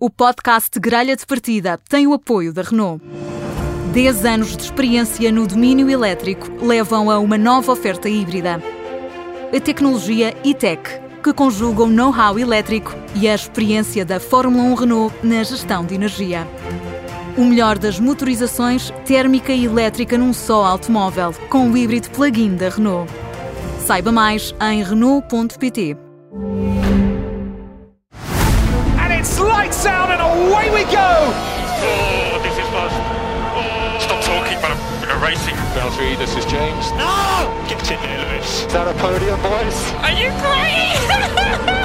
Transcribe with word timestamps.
O 0.00 0.08
podcast 0.08 0.80
Grelha 0.80 1.14
de 1.14 1.26
Partida 1.26 1.78
tem 1.88 2.06
o 2.06 2.14
apoio 2.14 2.54
da 2.54 2.62
Renault. 2.62 3.04
10 3.92 4.24
anos 4.24 4.56
de 4.56 4.62
experiência 4.62 5.30
no 5.30 5.46
domínio 5.46 5.90
elétrico 5.90 6.48
levam 6.64 7.10
a 7.10 7.18
uma 7.18 7.36
nova 7.36 7.70
oferta 7.72 8.08
híbrida. 8.08 8.62
A 9.54 9.60
tecnologia 9.60 10.34
e-tech, 10.42 10.80
que 11.22 11.34
conjuga 11.34 11.82
o 11.82 11.90
know-how 11.90 12.38
elétrico 12.38 12.96
e 13.14 13.28
a 13.28 13.34
experiência 13.34 14.06
da 14.06 14.18
Fórmula 14.18 14.64
1 14.64 14.74
Renault 14.74 15.14
na 15.22 15.42
gestão 15.42 15.84
de 15.84 15.94
energia. 15.94 16.48
O 17.36 17.44
melhor 17.44 17.78
das 17.78 18.00
motorizações 18.00 18.90
térmica 19.04 19.52
e 19.52 19.66
elétrica 19.66 20.16
num 20.16 20.32
só 20.32 20.64
automóvel, 20.64 21.34
com 21.50 21.70
o 21.70 21.76
híbrido 21.76 22.08
plug-in 22.10 22.56
da 22.56 22.70
Renault. 22.70 23.12
Saiba 23.86 24.10
mais 24.10 24.54
em 24.62 24.82
Renault.pt. 24.82 25.96
And 29.80 29.86
lights 29.86 29.86
out 29.86 30.10
and 30.10 30.20
away 30.20 30.68
we 30.70 30.84
go! 30.92 31.32
Oh, 31.82 32.40
this 32.42 32.52
is 32.52 32.68
fun. 32.68 32.90
Oh. 33.56 33.98
Stop 34.00 34.22
talking, 34.24 34.58
but 34.60 34.72
I'm, 34.72 35.10
I'm 35.10 35.22
racing. 35.22 35.54
Valtteri, 35.74 36.18
this 36.18 36.36
is 36.36 36.44
James. 36.46 36.90
No! 36.92 37.66
Get 37.68 37.90
in 37.90 38.00
there, 38.02 38.28
Lewis. 38.28 38.66
Is 38.66 38.72
that 38.72 38.88
a 38.88 38.98
podium, 38.98 39.40
boys? 39.40 39.92
Are 39.94 40.12
you 40.12 40.30
crying? 40.38 41.76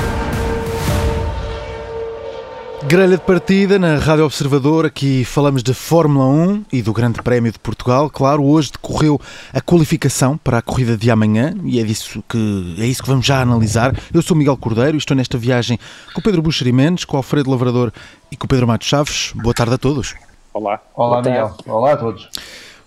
Grelha 2.88 3.18
de 3.18 3.24
partida 3.24 3.80
na 3.80 3.98
Rádio 3.98 4.26
Observador, 4.26 4.86
aqui 4.86 5.26
falamos 5.26 5.64
de 5.64 5.74
Fórmula 5.74 6.28
1 6.28 6.66
e 6.72 6.82
do 6.84 6.94
Grande 6.94 7.20
Prémio 7.24 7.52
de 7.52 7.58
Portugal. 7.58 8.12
Claro, 8.12 8.46
hoje 8.46 8.72
decorreu 8.72 9.20
a 9.52 9.60
qualificação 9.60 10.38
para 10.38 10.60
a 10.60 10.62
corrida 10.62 10.96
de 10.96 11.10
amanhã 11.10 11.56
e 11.64 11.80
é, 11.80 11.84
disso 11.84 12.24
que, 12.30 12.76
é 12.80 12.86
isso 12.86 13.02
que 13.02 13.10
vamos 13.10 13.26
já 13.26 13.42
analisar. 13.42 13.96
Eu 14.14 14.22
sou 14.22 14.38
Miguel 14.38 14.56
Cordeiro 14.56 14.96
e 14.96 15.00
estou 15.00 15.18
nesta 15.18 15.36
viagem 15.36 15.80
com 16.14 16.20
o 16.20 16.24
Pedro 16.24 16.44
Buxeri 16.44 16.72
Mendes, 16.72 17.06
com 17.06 17.16
o 17.16 17.18
Alfredo 17.18 17.50
Lavrador 17.50 17.92
e 18.32 18.38
com 18.38 18.46
o 18.46 18.48
Pedro 18.48 18.68
Matos 18.68 18.88
Chaves. 18.88 19.34
Boa 19.34 19.54
tarde 19.54 19.74
a 19.74 19.78
todos. 19.80 20.14
Olá. 20.54 20.80
Olá, 20.94 21.24
Miguel. 21.24 21.58
Olá 21.66 21.94
a 21.94 21.98
todos. 21.98 22.30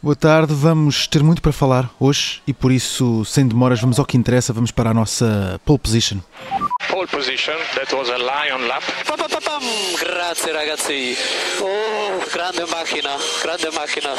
Boa 0.00 0.14
tarde, 0.14 0.54
vamos 0.54 1.08
ter 1.08 1.24
muito 1.24 1.42
para 1.42 1.50
falar 1.50 1.90
hoje 1.98 2.40
e 2.46 2.54
por 2.54 2.70
isso, 2.70 3.24
sem 3.24 3.48
demoras, 3.48 3.80
vamos 3.80 3.98
ao 3.98 4.06
que 4.06 4.16
interessa, 4.16 4.52
vamos 4.52 4.70
para 4.70 4.90
a 4.90 4.94
nossa 4.94 5.60
pole 5.64 5.80
position. 5.80 6.18
Pole 6.88 7.08
position, 7.08 7.56
that 7.74 7.92
was 7.92 8.08
a 8.08 8.16
lion 8.16 8.68
lap. 8.68 8.84
Papapapam, 9.04 9.60
grazie 9.98 10.52
ragazzi. 10.52 11.16
Oh, 11.60 12.30
grande 12.32 12.64
macchina, 12.70 13.10
grande 13.42 13.70
macchina. 13.72 14.14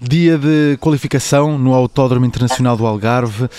Dia 0.00 0.38
de 0.38 0.78
qualificação 0.80 1.58
no 1.58 1.74
Autódromo 1.74 2.24
Internacional 2.24 2.76
do 2.76 2.86
Algarve. 2.86 3.50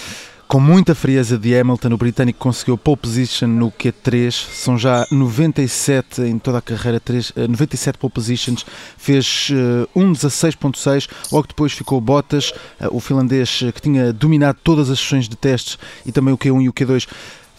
Com 0.52 0.60
muita 0.60 0.94
frieza 0.94 1.38
de 1.38 1.58
Hamilton, 1.58 1.94
o 1.94 1.98
britânico 1.98 2.38
conseguiu 2.38 2.78
pole 2.78 2.98
position 2.98 3.48
no 3.48 3.72
Q3. 3.72 4.32
São 4.52 4.78
já 4.78 5.08
97 5.10 6.24
em 6.24 6.38
toda 6.38 6.58
a 6.58 6.62
carreira, 6.62 7.00
3, 7.00 7.32
eh, 7.38 7.48
97 7.48 7.98
pole 7.98 8.12
positions. 8.12 8.66
Fez 8.98 9.48
uh, 9.52 9.88
1.16.6. 9.98 11.08
Logo 11.32 11.48
depois 11.48 11.72
ficou 11.72 12.02
Bottas, 12.02 12.50
uh, 12.82 12.90
o 12.92 13.00
finlandês 13.00 13.60
que 13.74 13.82
tinha 13.82 14.12
dominado 14.12 14.58
todas 14.62 14.90
as 14.90 15.00
sessões 15.00 15.30
de 15.30 15.38
testes 15.38 15.80
e 16.06 16.12
também 16.12 16.34
o 16.34 16.38
Q1 16.38 16.64
e 16.64 16.68
o 16.68 16.74
Q2. 16.74 17.08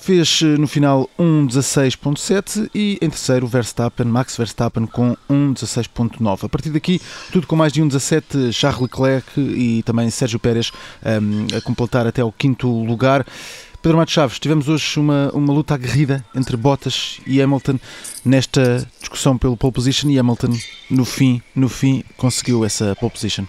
Fez 0.02 0.42
no 0.58 0.66
final 0.66 1.08
1.16.7 1.16 2.68
e 2.74 2.98
em 3.00 3.08
terceiro 3.08 3.46
Verstappen, 3.46 4.04
Max 4.04 4.36
Verstappen 4.36 4.84
com 4.84 5.16
1.16.9. 5.30 6.44
A 6.44 6.48
partir 6.48 6.70
daqui, 6.70 7.00
tudo 7.30 7.46
com 7.46 7.54
mais 7.54 7.72
de 7.72 7.80
1.17, 7.80 8.52
Charles 8.52 8.80
Leclerc 8.82 9.40
e 9.40 9.80
também 9.84 10.10
Sérgio 10.10 10.40
Pérez 10.40 10.72
um, 11.06 11.56
a 11.56 11.60
completar 11.60 12.04
até 12.04 12.24
o 12.24 12.32
quinto 12.32 12.68
lugar. 12.68 13.24
Pedro 13.80 13.96
Matos 13.96 14.12
Chaves, 14.12 14.40
tivemos 14.40 14.68
hoje 14.68 14.98
uma, 14.98 15.30
uma 15.32 15.52
luta 15.52 15.74
aguerrida 15.74 16.24
entre 16.34 16.56
Bottas 16.56 17.20
e 17.24 17.40
Hamilton 17.40 17.78
nesta 18.24 18.84
discussão 18.98 19.38
pelo 19.38 19.56
pole 19.56 19.72
position 19.72 20.10
e 20.10 20.18
Hamilton 20.18 20.58
no 20.90 21.04
fim, 21.04 21.40
no 21.54 21.68
fim 21.68 22.02
conseguiu 22.16 22.64
essa 22.64 22.96
pole 22.96 23.12
position. 23.12 23.44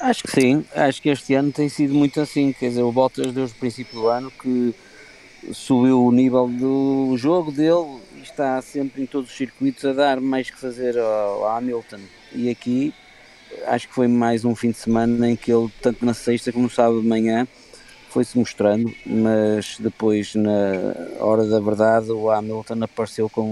Acho 0.00 0.22
que 0.22 0.40
sim, 0.40 0.64
acho 0.72 1.02
que 1.02 1.08
este 1.08 1.34
ano 1.34 1.50
tem 1.50 1.68
sido 1.68 1.94
muito 1.94 2.20
assim, 2.20 2.52
quer 2.52 2.68
dizer, 2.68 2.82
o 2.82 2.92
Bottas 2.92 3.32
desde 3.32 3.56
o 3.56 3.58
princípio 3.58 4.02
do 4.02 4.06
ano 4.06 4.30
que 4.30 4.72
subiu 5.52 6.04
o 6.04 6.12
nível 6.12 6.48
do 6.48 7.16
jogo 7.16 7.52
dele 7.52 8.00
e 8.16 8.22
está 8.22 8.60
sempre 8.62 9.02
em 9.02 9.06
todos 9.06 9.30
os 9.30 9.36
circuitos 9.36 9.84
a 9.84 9.92
dar 9.92 10.20
mais 10.20 10.50
que 10.50 10.58
fazer 10.58 10.98
ao 10.98 11.46
Hamilton. 11.48 12.00
E 12.32 12.50
aqui 12.50 12.92
acho 13.66 13.88
que 13.88 13.94
foi 13.94 14.08
mais 14.08 14.44
um 14.44 14.54
fim 14.54 14.70
de 14.70 14.78
semana 14.78 15.30
em 15.30 15.36
que 15.36 15.52
ele, 15.52 15.70
tanto 15.80 16.04
na 16.04 16.14
sexta 16.14 16.52
como 16.52 16.64
no 16.64 16.70
sábado 16.70 17.00
de 17.00 17.06
manhã, 17.06 17.46
foi-se 18.10 18.38
mostrando, 18.38 18.92
mas 19.04 19.76
depois, 19.78 20.34
na 20.34 20.94
hora 21.20 21.46
da 21.46 21.60
verdade, 21.60 22.10
o 22.10 22.30
Hamilton 22.30 22.82
apareceu 22.82 23.28
com 23.28 23.42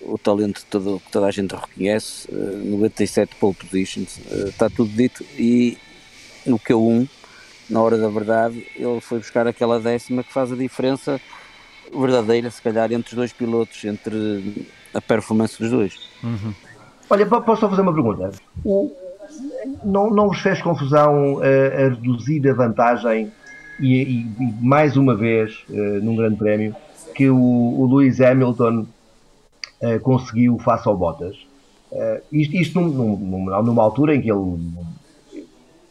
o, 0.00 0.12
o 0.12 0.18
talento 0.18 0.64
todo, 0.70 1.00
que 1.04 1.10
toda 1.10 1.26
a 1.26 1.30
gente 1.30 1.54
reconhece, 1.54 2.28
97 2.32 3.34
pole 3.36 3.54
positions, 3.54 4.20
está 4.46 4.70
tudo 4.70 4.90
dito, 4.90 5.24
e 5.36 5.76
no 6.46 6.58
Q1 6.58 7.08
na 7.68 7.80
hora 7.80 7.96
da 7.98 8.08
verdade, 8.08 8.66
ele 8.76 9.00
foi 9.00 9.18
buscar 9.18 9.46
aquela 9.46 9.80
décima 9.80 10.22
que 10.22 10.32
faz 10.32 10.52
a 10.52 10.56
diferença 10.56 11.20
verdadeira, 11.92 12.50
se 12.50 12.60
calhar, 12.60 12.92
entre 12.92 13.10
os 13.10 13.14
dois 13.14 13.32
pilotos, 13.32 13.84
entre 13.84 14.66
a 14.92 15.00
performance 15.00 15.58
dos 15.58 15.70
dois. 15.70 15.98
Uhum. 16.22 16.54
Olha, 17.10 17.26
posso 17.26 17.60
só 17.60 17.68
fazer 17.68 17.82
uma 17.82 17.92
pergunta? 17.92 18.30
O, 18.64 18.90
não, 19.84 20.10
não 20.10 20.28
vos 20.28 20.40
fez 20.40 20.60
confusão 20.62 21.40
a, 21.40 21.82
a 21.82 21.88
reduzir 21.88 22.48
a 22.48 22.54
vantagem 22.54 23.30
e, 23.80 23.94
e, 23.94 24.20
e, 24.20 24.54
mais 24.60 24.96
uma 24.96 25.14
vez, 25.14 25.64
uh, 25.68 25.74
num 26.02 26.16
grande 26.16 26.36
prémio, 26.36 26.74
que 27.14 27.28
o, 27.28 27.36
o 27.36 27.86
Lewis 27.86 28.20
Hamilton 28.20 28.86
uh, 29.80 30.00
conseguiu 30.00 30.58
face 30.58 30.88
ao 30.88 30.96
Bottas? 30.96 31.36
Uh, 31.90 32.20
isto 32.32 32.56
isto 32.56 32.80
num, 32.80 33.16
num, 33.16 33.62
numa 33.62 33.82
altura 33.82 34.14
em 34.14 34.20
que 34.20 34.30
ele 34.30 34.58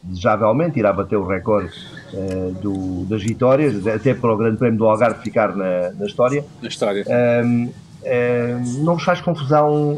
desejavelmente 0.04 0.78
irá 0.78 0.92
bater 0.92 1.16
o 1.16 1.26
recorde 1.26 1.74
uh, 2.14 2.52
do, 2.54 3.06
das 3.06 3.24
vitórias, 3.24 3.86
até 3.88 4.14
para 4.14 4.34
o 4.34 4.38
Grande 4.38 4.58
Prémio 4.58 4.78
do 4.78 4.86
Algarve 4.86 5.22
ficar 5.24 5.56
na, 5.56 5.92
na 5.92 6.06
história. 6.06 6.44
Na 6.62 6.68
história. 6.68 7.06
Um, 7.08 7.64
um, 7.66 8.84
não 8.84 8.96
vos 8.96 9.04
faz 9.04 9.22
confusão 9.22 9.98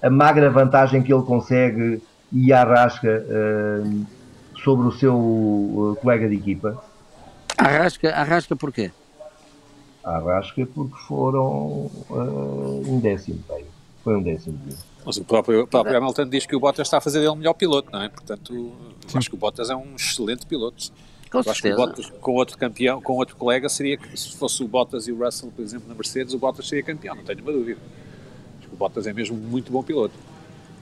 a 0.00 0.08
magra 0.08 0.48
vantagem 0.48 1.02
que 1.02 1.12
ele 1.12 1.24
consegue 1.24 2.00
e 2.32 2.52
arrasca 2.52 3.24
sobre 4.62 4.86
o 4.86 4.92
seu 4.92 5.16
uh, 5.16 5.98
colega 6.00 6.28
de 6.28 6.34
equipa? 6.34 6.82
Arrasca, 7.56 8.10
arrasca 8.10 8.56
porquê? 8.56 8.90
Arrasca 10.04 10.66
porque 10.66 10.96
foram 11.06 11.90
uh, 12.10 12.82
um 12.86 13.00
décimo, 13.00 13.42
bem. 13.48 13.64
Foi 14.02 14.16
um 14.16 14.22
décimo. 14.22 14.58
Mas 15.04 15.16
o 15.16 15.24
próprio, 15.24 15.62
o 15.62 15.66
próprio 15.66 15.96
Hamilton 15.96 16.28
diz 16.28 16.46
que 16.46 16.54
o 16.54 16.60
Bottas 16.60 16.86
está 16.86 16.98
a 16.98 17.00
fazer 17.00 17.18
dele 17.18 17.30
o 17.30 17.36
melhor 17.36 17.54
piloto, 17.54 17.90
não 17.90 18.02
é? 18.02 18.08
Portanto, 18.08 18.72
acho 19.14 19.28
que 19.28 19.34
o 19.34 19.38
Bottas 19.38 19.70
é 19.70 19.76
um 19.76 19.96
excelente 19.96 20.46
piloto. 20.46 20.92
Com 21.30 21.38
acho 21.38 21.62
que 21.62 21.72
o 21.72 21.76
Bottas, 21.76 22.10
com 22.20 22.32
outro 22.32 22.56
campeão, 22.56 23.00
com 23.00 23.14
outro 23.14 23.36
colega, 23.36 23.68
seria 23.68 23.98
se 24.14 24.36
fosse 24.36 24.62
o 24.62 24.68
Bottas 24.68 25.06
e 25.08 25.12
o 25.12 25.24
Russell, 25.24 25.52
por 25.54 25.62
exemplo, 25.62 25.88
na 25.88 25.94
Mercedes, 25.94 26.34
o 26.34 26.38
Bottas 26.38 26.68
seria 26.68 26.82
campeão, 26.82 27.14
não 27.14 27.24
tenho 27.24 27.40
uma 27.40 27.52
dúvida. 27.52 27.80
Acho 28.58 28.68
que 28.68 28.74
o 28.74 28.76
Bottas 28.76 29.06
é 29.06 29.12
mesmo 29.12 29.36
muito 29.36 29.70
bom 29.70 29.82
piloto. 29.82 30.14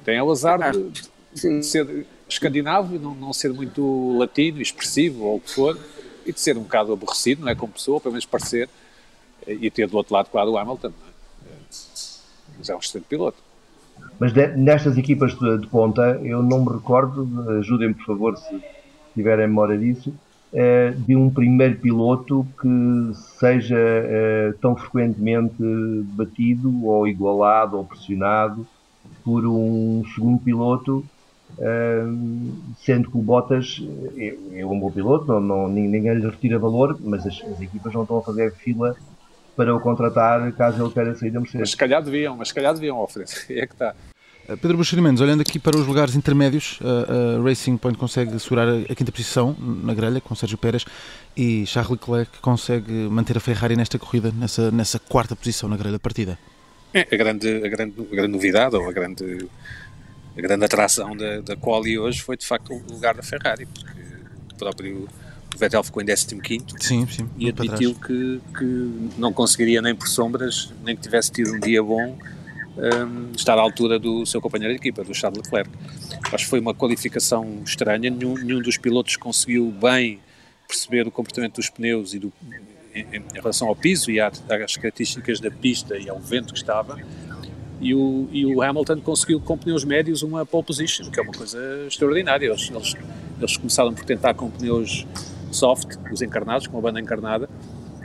Tem 0.05 0.21
o 0.21 0.31
azar 0.31 0.61
de, 0.73 1.03
de 1.35 1.65
ser 1.65 2.07
escandinavo 2.29 2.95
e 2.95 2.99
não, 2.99 3.15
não 3.15 3.33
ser 3.33 3.53
muito 3.53 4.17
latino, 4.19 4.61
expressivo 4.61 5.25
ou 5.25 5.37
o 5.37 5.41
que 5.41 5.51
for, 5.51 5.79
e 6.25 6.33
de 6.33 6.41
ser 6.41 6.57
um 6.57 6.63
bocado 6.63 6.93
aborrecido, 6.93 7.43
não 7.43 7.49
é? 7.49 7.55
Como 7.55 7.73
pessoa, 7.73 8.01
pelo 8.01 8.13
menos 8.13 8.25
parecer, 8.25 8.69
e 9.47 9.71
ter 9.71 9.89
do 9.89 9.97
outro 9.97 10.15
lado, 10.15 10.29
claro, 10.31 10.51
o 10.51 10.59
Hamilton. 10.59 10.93
Mas 12.67 12.71
é 12.71 12.75
um 12.75 12.79
excelente 12.79 13.07
piloto. 13.07 13.37
Mas 14.19 14.33
de, 14.33 14.49
nestas 14.57 14.97
equipas 14.99 15.39
de, 15.39 15.59
de, 15.59 15.67
ponta, 15.69 16.21
eu 16.23 16.43
não 16.43 16.65
me 16.65 16.73
recordo, 16.73 17.51
ajudem-me 17.59 17.95
por 17.95 18.07
favor 18.07 18.37
se 18.37 18.61
tiverem 19.15 19.47
memória 19.47 19.79
disso, 19.79 20.13
eh, 20.53 20.95
de 20.97 21.15
um 21.15 21.31
primeiro 21.31 21.77
piloto 21.79 22.47
que 22.61 23.15
seja 23.39 23.79
eh, 23.79 24.55
tão 24.61 24.75
frequentemente 24.77 25.57
batido 26.15 26.85
ou 26.85 27.07
igualado 27.07 27.77
ou 27.77 27.85
pressionado 27.85 28.67
por 29.25 29.47
um 29.47 30.03
segundo 30.15 30.39
piloto, 30.39 31.05
eh, 31.59 32.05
sendo 32.79 33.11
que 33.11 33.19
o 33.19 33.23
Bottas 33.23 33.83
é, 34.17 34.37
é 34.55 34.67
um 34.67 34.79
bom 34.79 34.91
piloto, 34.91 35.27
não, 35.27 35.41
não, 35.41 35.69
ninguém 35.69 36.15
lhe 36.15 36.29
retira 36.29 36.59
valor, 36.59 36.99
mas 37.03 37.27
as, 37.27 37.43
as 37.43 37.61
equipas 37.61 37.93
não 37.93 38.03
estão 38.03 38.19
a 38.19 38.23
fazer 38.23 38.53
fila 38.55 38.97
para 39.57 39.75
o 39.75 39.81
contratar 39.81 40.53
caso 40.53 40.83
ele 40.83 40.93
queira 40.93 41.15
sair 41.15 41.31
da 41.31 41.41
Mercedes. 41.41 41.61
Mas 41.61 41.71
se 41.71 41.77
calhar 41.77 42.03
deviam, 42.03 42.37
mas 42.37 42.49
se 42.49 42.55
calhar 42.55 42.75
deviam 42.75 43.01
oferecer. 43.01 43.47
É 43.57 43.67
que 43.67 43.73
está. 43.73 43.95
Pedro 44.47 44.77
Buxeri 44.77 45.03
Mendes, 45.03 45.21
olhando 45.21 45.41
aqui 45.41 45.59
para 45.59 45.77
os 45.77 45.85
lugares 45.87 46.15
intermédios, 46.15 46.79
a, 46.81 47.41
a 47.41 47.43
Racing 47.43 47.77
Point 47.77 47.99
consegue 47.99 48.39
segurar 48.39 48.69
a, 48.69 48.95
quinta 48.95 49.11
posição 49.11 49.57
na 49.59 49.93
grelha 49.93 50.21
com 50.21 50.37
Sérgio 50.37 50.57
Pérez 50.57 50.85
e 51.37 51.67
Charles 51.67 51.91
Leclerc 51.91 52.39
consegue 52.41 52.93
manter 52.93 53.37
a 53.37 53.41
Ferrari 53.41 53.75
nesta 53.75 53.99
corrida, 53.99 54.31
nessa, 54.31 54.71
nessa 54.71 55.01
quarta 55.01 55.35
posição 55.35 55.69
na 55.69 55.77
grelha 55.77 55.95
de 55.95 55.99
partida. 55.99 56.39
É, 56.95 57.01
a 57.13 57.17
grande, 57.17 57.49
a 57.57 57.69
grande, 57.69 57.95
a 58.01 58.15
grande 58.15 58.33
novidade 58.33 58.77
ou 58.77 58.89
a 58.89 58.93
grande, 58.93 59.49
a 60.39 60.41
grande 60.41 60.65
atração 60.65 61.17
da, 61.17 61.41
da 61.41 61.57
quali 61.57 61.99
hoje 61.99 62.23
foi 62.23 62.37
de 62.37 62.47
facto 62.47 62.73
o 62.73 62.93
lugar 62.93 63.17
da 63.17 63.25
Ferrari, 63.25 63.67
porque 63.67 63.91
o 64.53 64.59
próprio 64.59 65.09
o 65.57 65.59
Vettel 65.59 65.83
ficou 65.83 66.03
em 66.03 66.07
15 66.07 66.37
sim, 66.79 67.07
sim, 67.07 67.29
e 67.39 67.49
admitiu 67.49 67.95
que, 67.95 68.41
que 68.57 69.11
não 69.19 69.33
conseguiria 69.33 69.81
nem 69.81 69.95
por 69.95 70.07
sombras, 70.07 70.73
nem 70.85 70.95
que 70.95 71.03
tivesse 71.03 71.33
tido 71.33 71.55
um 71.55 71.59
dia 71.59 71.83
bom, 71.83 72.17
um, 72.77 73.33
estar 73.35 73.59
à 73.59 73.61
altura 73.61 73.99
do 73.99 74.27
seu 74.27 74.41
companheiro 74.41 74.75
de 74.75 74.79
equipa, 74.79 75.03
do 75.03 75.15
Charles 75.15 75.43
Leclerc. 75.43 75.71
Acho 76.31 76.45
que 76.45 76.51
foi 76.51 76.61
uma 76.61 76.75
qualificação 76.75 77.63
estranha, 77.65 78.11
nenhum, 78.11 78.35
nenhum 78.35 78.61
dos 78.61 78.77
pilotos 78.77 79.17
conseguiu 79.17 79.71
bem 79.71 80.21
perceber 80.69 81.07
o 81.07 81.11
comportamento 81.11 81.57
dos 81.57 81.71
pneus 81.71 82.13
e 82.13 82.19
do, 82.19 82.33
em, 82.95 83.07
em, 83.13 83.25
relação 83.35 83.69
ao 83.69 83.75
piso 83.75 84.11
e 84.11 84.21
às, 84.21 84.43
às 84.51 84.77
características 84.77 85.41
da 85.41 85.51
pista 85.51 85.97
e 85.97 86.09
ao 86.09 86.21
vento 86.21 86.53
que 86.53 86.59
estava. 86.59 86.99
E 87.81 87.95
o, 87.95 88.29
e 88.33 88.45
o, 88.47 88.63
Hamilton 88.63 89.01
conseguiu 89.01 89.41
com 89.41 89.57
pneus 89.57 89.85
médios 89.85 90.23
uma 90.23 90.45
pole 90.45 90.65
position, 90.65 91.11
que 91.11 91.21
é 91.21 91.23
uma 91.23 91.33
coisa 91.33 91.59
extraordinária. 91.87 92.47
Eles, 92.47 92.71
eles, 92.71 92.95
eles 93.39 93.57
começaram 93.57 93.95
por 93.95 94.05
tentar 94.05 94.35
com 94.35 94.51
pneus 94.51 95.07
soft, 95.51 95.97
os 96.13 96.23
encarnados, 96.23 96.67
com 96.67 96.79
a 96.79 96.81
banda 96.81 97.01
encarnada, 97.01 97.49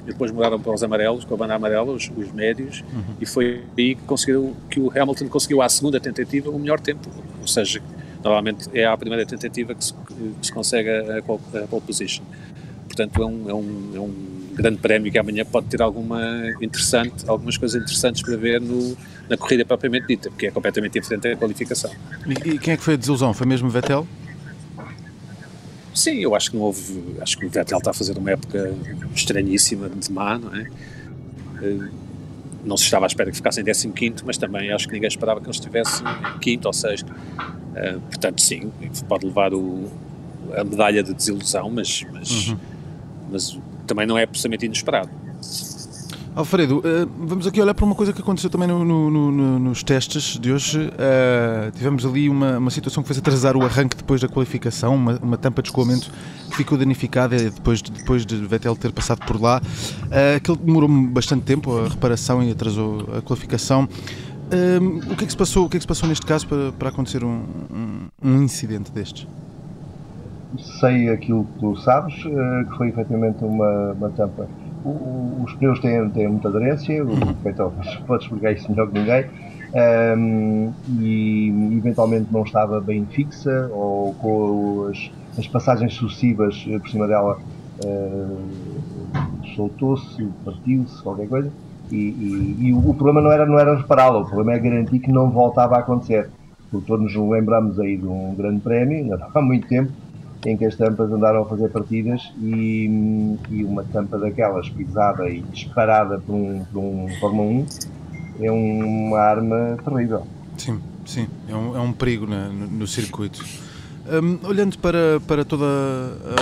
e 0.04 0.08
depois 0.08 0.32
mudaram 0.32 0.60
para 0.60 0.74
os 0.74 0.84
amarelos, 0.84 1.26
com 1.26 1.34
a 1.34 1.38
banda 1.38 1.56
amarela, 1.56 1.92
os, 1.92 2.12
os 2.16 2.32
médios, 2.32 2.84
uhum. 2.94 3.16
e 3.20 3.26
foi 3.26 3.64
aí 3.78 3.96
que, 3.96 4.02
conseguiu, 4.04 4.56
que 4.70 4.80
o 4.80 4.90
Hamilton 4.90 5.28
conseguiu 5.30 5.62
à 5.62 5.70
segunda 5.70 6.00
tentativa 6.00 6.50
o 6.50 6.58
melhor 6.58 6.80
tempo, 6.80 7.08
ou 7.40 7.48
seja, 7.48 7.82
normalmente 8.24 8.70
é 8.74 8.86
à 8.86 8.96
primeira 8.98 9.26
tentativa 9.26 9.74
que 9.76 9.84
se, 9.84 9.94
que 9.94 10.48
se 10.48 10.52
consegue 10.52 10.90
a, 10.90 11.20
a, 11.20 11.22
pole 11.22 11.82
position. 11.86 12.24
Portanto, 12.88 13.22
é 13.22 13.26
um, 13.26 13.50
é, 13.50 13.54
um, 13.54 13.92
é 13.96 14.00
um 14.00 14.14
grande 14.54 14.78
prémio 14.78 15.12
que 15.12 15.18
amanhã 15.18 15.46
pode 15.46 15.68
ter 15.68 15.82
alguma 15.82 16.22
interessante, 16.62 17.24
algumas 17.28 17.58
coisas 17.58 17.82
interessantes 17.82 18.22
para 18.22 18.36
ver 18.36 18.60
no, 18.60 18.98
na 19.30 19.38
corrida 19.38 19.66
propriamente 19.66 20.08
dita, 20.08 20.30
porque 20.30 20.48
é 20.48 20.52
completamente 20.52 21.00
diferente 21.00 21.30
da 21.30 21.36
qualificação. 21.36 21.92
E, 22.28 22.50
e 22.50 22.60
quem 22.60 22.74
é 22.74 22.78
que 22.78 22.84
foi 22.84 22.96
a 22.96 22.98
desilusão? 22.98 23.34
Foi 23.34 23.48
mesmo 23.48 23.70
Vettel? 23.70 24.06
Sim, 25.94 26.20
eu 26.20 26.34
acho 26.36 26.52
que 26.52 26.58
não 26.58 26.64
houve. 26.64 27.16
Acho 27.22 27.38
que 27.38 27.46
o 27.46 27.50
Vettel 27.50 27.78
está 27.78 27.92
a 27.92 27.94
fazer 27.94 28.18
uma 28.18 28.32
época 28.32 28.74
estranhíssima 29.14 29.90
de 29.90 30.12
má, 30.12 30.38
não 30.38 30.56
é? 30.56 30.68
Eh, 31.62 31.90
não 32.64 32.78
se 32.78 32.84
estava 32.84 33.06
à 33.06 33.08
espera 33.08 33.30
que 33.30 33.38
ficasse 33.38 33.60
em 33.62 33.92
15, 33.92 34.24
mas 34.26 34.38
também 34.38 34.72
acho 34.72 34.88
que 34.88 34.94
ninguém 34.94 35.08
esperava 35.08 35.40
que 35.40 35.48
ele 35.48 35.56
estivesse 35.56 36.04
em 36.04 36.40
quinto 36.40 36.68
ou 36.68 36.74
sexto. 36.74 37.14
Eh, 37.76 37.98
portanto, 38.10 38.42
sim, 38.42 38.72
pode 39.08 39.26
levar 39.26 39.54
o, 39.54 39.90
a 40.56 40.64
medalha 40.64 41.04
de 41.04 41.14
desilusão, 41.14 41.70
mas, 41.70 42.06
mas, 42.12 42.48
uhum. 42.48 42.58
mas 43.32 43.60
também 43.88 44.06
não 44.06 44.18
é 44.18 44.26
precisamente 44.26 44.66
inesperado. 44.66 45.10
Alfredo, 46.34 46.82
eh, 46.86 47.06
vamos 47.20 47.46
aqui 47.46 47.62
olhar 47.62 47.74
para 47.74 47.84
uma 47.84 47.94
coisa 47.94 48.14
que 48.14 48.22
aconteceu 48.22 48.50
também 48.50 48.66
no, 48.66 48.86
no, 48.86 49.10
no, 49.10 49.60
nos 49.60 49.84
testes 49.84 50.40
de 50.40 50.54
hoje. 50.54 50.80
Uh, 50.80 51.72
tivemos 51.74 52.06
ali 52.06 52.30
uma, 52.30 52.58
uma 52.58 52.72
situação 52.72 53.04
que 53.04 53.08
fez 53.08 53.20
atrasar 53.20 53.58
o 53.58 53.66
arranque 53.66 53.98
depois 53.98 54.22
da 54.22 54.30
qualificação, 54.30 54.96
uma, 54.96 55.20
uma 55.22 55.38
tampa 55.38 55.62
de 55.62 55.68
escoamento 55.68 56.10
que 56.50 56.56
ficou 56.56 56.78
danificada 56.78 57.36
depois 57.36 57.82
de, 57.82 57.92
depois 57.92 58.26
de 58.26 58.38
Vettel 58.38 58.78
ter 58.78 58.94
passado 58.94 59.26
por 59.26 59.42
lá. 59.42 59.62
Uh, 60.06 60.38
aquilo 60.38 60.56
demorou 60.56 60.88
bastante 60.88 61.44
tempo, 61.44 61.78
a 61.78 61.90
reparação 61.90 62.42
e 62.42 62.52
atrasou 62.52 63.10
a 63.18 63.22
qualificação. 63.22 63.84
Uh, 63.84 65.12
o 65.12 65.18
que 65.18 65.26
é 65.26 65.28
que 65.28 65.32
se 65.32 65.38
passou, 65.38 65.66
o 65.66 65.70
que 65.70 65.76
é 65.76 65.80
que 65.80 65.84
se 65.84 65.88
passou 65.88 66.08
neste 66.08 66.26
caso 66.26 66.48
para, 66.48 66.72
para 66.72 66.90
acontecer 66.90 67.26
um, 67.26 67.44
um, 67.70 68.08
um 68.24 68.42
incidente 68.42 68.90
destes? 68.90 69.28
Sei 70.80 71.10
aquilo 71.10 71.44
que 71.44 71.60
tu 71.60 71.76
sabes, 71.82 72.14
que 72.16 72.78
foi 72.78 72.88
efetivamente 72.88 73.44
uma, 73.44 73.92
uma 73.92 74.10
tampa 74.10 74.48
os 74.84 75.54
pneus 75.54 75.80
têm, 75.80 76.10
têm 76.10 76.28
muita 76.28 76.48
aderência, 76.48 77.04
o 77.04 77.16
Vettel 77.44 77.74
pode 78.08 78.24
explicar 78.24 78.52
isso 78.52 78.70
melhor 78.72 78.90
que 78.90 79.00
ninguém, 79.00 79.26
um, 80.18 80.74
e 81.00 81.78
eventualmente 81.78 82.28
não 82.32 82.44
estava 82.44 82.82
bem 82.82 83.06
fixa 83.06 83.70
ou 83.72 84.14
com 84.16 84.90
as, 84.92 85.12
as 85.38 85.48
passagens 85.48 85.94
sucessivas 85.94 86.66
por 86.82 86.90
cima 86.90 87.08
dela 87.08 87.40
uh, 87.86 88.38
soltou-se, 89.56 90.28
partiu-se, 90.44 91.02
qualquer 91.02 91.28
coisa. 91.28 91.52
E, 91.92 91.96
e, 91.96 92.56
e, 92.68 92.74
o 92.74 92.94
problema 92.94 93.22
não 93.22 93.32
era, 93.32 93.46
não 93.46 93.60
era 93.60 93.76
repará-la, 93.76 94.20
o 94.20 94.26
problema 94.26 94.54
é 94.54 94.60
garantir 94.60 95.00
que 95.00 95.12
não 95.12 95.30
voltava 95.30 95.76
a 95.76 95.80
acontecer. 95.80 96.30
Porque 96.70 96.88
todos 96.88 97.14
nos 97.14 97.30
lembramos 97.30 97.80
aí 97.80 97.98
de 97.98 98.08
um 98.08 98.34
grande 98.34 98.62
prémio, 98.62 98.98
ainda 98.98 99.28
há 99.34 99.42
muito 99.42 99.68
tempo, 99.68 99.92
em 100.46 100.58
que 100.58 100.66
as 100.66 100.76
tampas 100.76 101.12
andaram 101.12 101.44
a 101.44 101.46
fazer 101.46 101.70
partidas 101.70 102.32
e, 102.42 103.38
e 103.50 103.64
uma 103.64 103.84
tampa 103.84 104.18
daquelas 104.18 104.70
pisada 104.70 105.30
e 105.30 105.42
disparada 105.42 106.20
por 106.20 106.34
um, 106.34 106.66
por 106.66 106.80
um 106.80 107.08
Fórmula 107.20 107.50
1 107.50 107.66
é 108.42 108.52
uma 108.52 109.20
arma 109.20 109.78
terrível. 109.84 110.26
Sim, 110.58 110.80
sim, 111.06 111.28
é 111.48 111.56
um, 111.56 111.76
é 111.76 111.80
um 111.80 111.94
perigo 111.94 112.26
na, 112.26 112.48
no, 112.50 112.68
no, 112.68 112.88
circuito. 112.88 113.44
Um, 114.12 114.48
olhando 114.48 114.80
para, 114.80 115.20
para 115.28 115.46
toda 115.46 115.66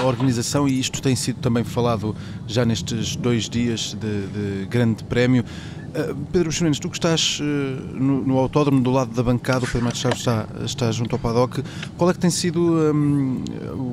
a 0.01 0.06
organização, 0.06 0.68
e 0.68 0.80
isto 0.80 1.01
tem 1.01 1.16
sido 1.16 1.40
também 1.40 1.63
falado 1.63 2.16
já 2.48 2.63
nestes 2.63 3.18
dois 3.18 3.50
dias 3.50 3.98
de, 4.00 4.28
de 4.62 4.66
grande 4.68 5.04
prémio, 5.04 5.44
Uh, 5.89 6.15
Pedro 6.31 6.50
Buxo 6.50 6.81
tu 6.81 6.89
que 6.89 6.97
estás 6.97 7.39
uh, 7.39 7.44
no, 7.44 8.21
no, 8.21 8.38
autódromo 8.38 8.81
do 8.81 8.91
lado 8.91 9.13
da 9.13 9.24
bancada, 9.24 9.65
o 9.65 9.68
Pedro 9.68 9.86
Matos 9.86 10.00
Chaves 10.00 10.19
está, 10.19 10.47
está 10.63 10.91
junto 10.91 11.15
ao 11.15 11.19
paddock, 11.19 11.63
qual 11.97 12.12
é 12.12 12.13
que 12.13 12.19
tem 12.19 12.30
sido 12.30 12.59
um, 12.62 13.44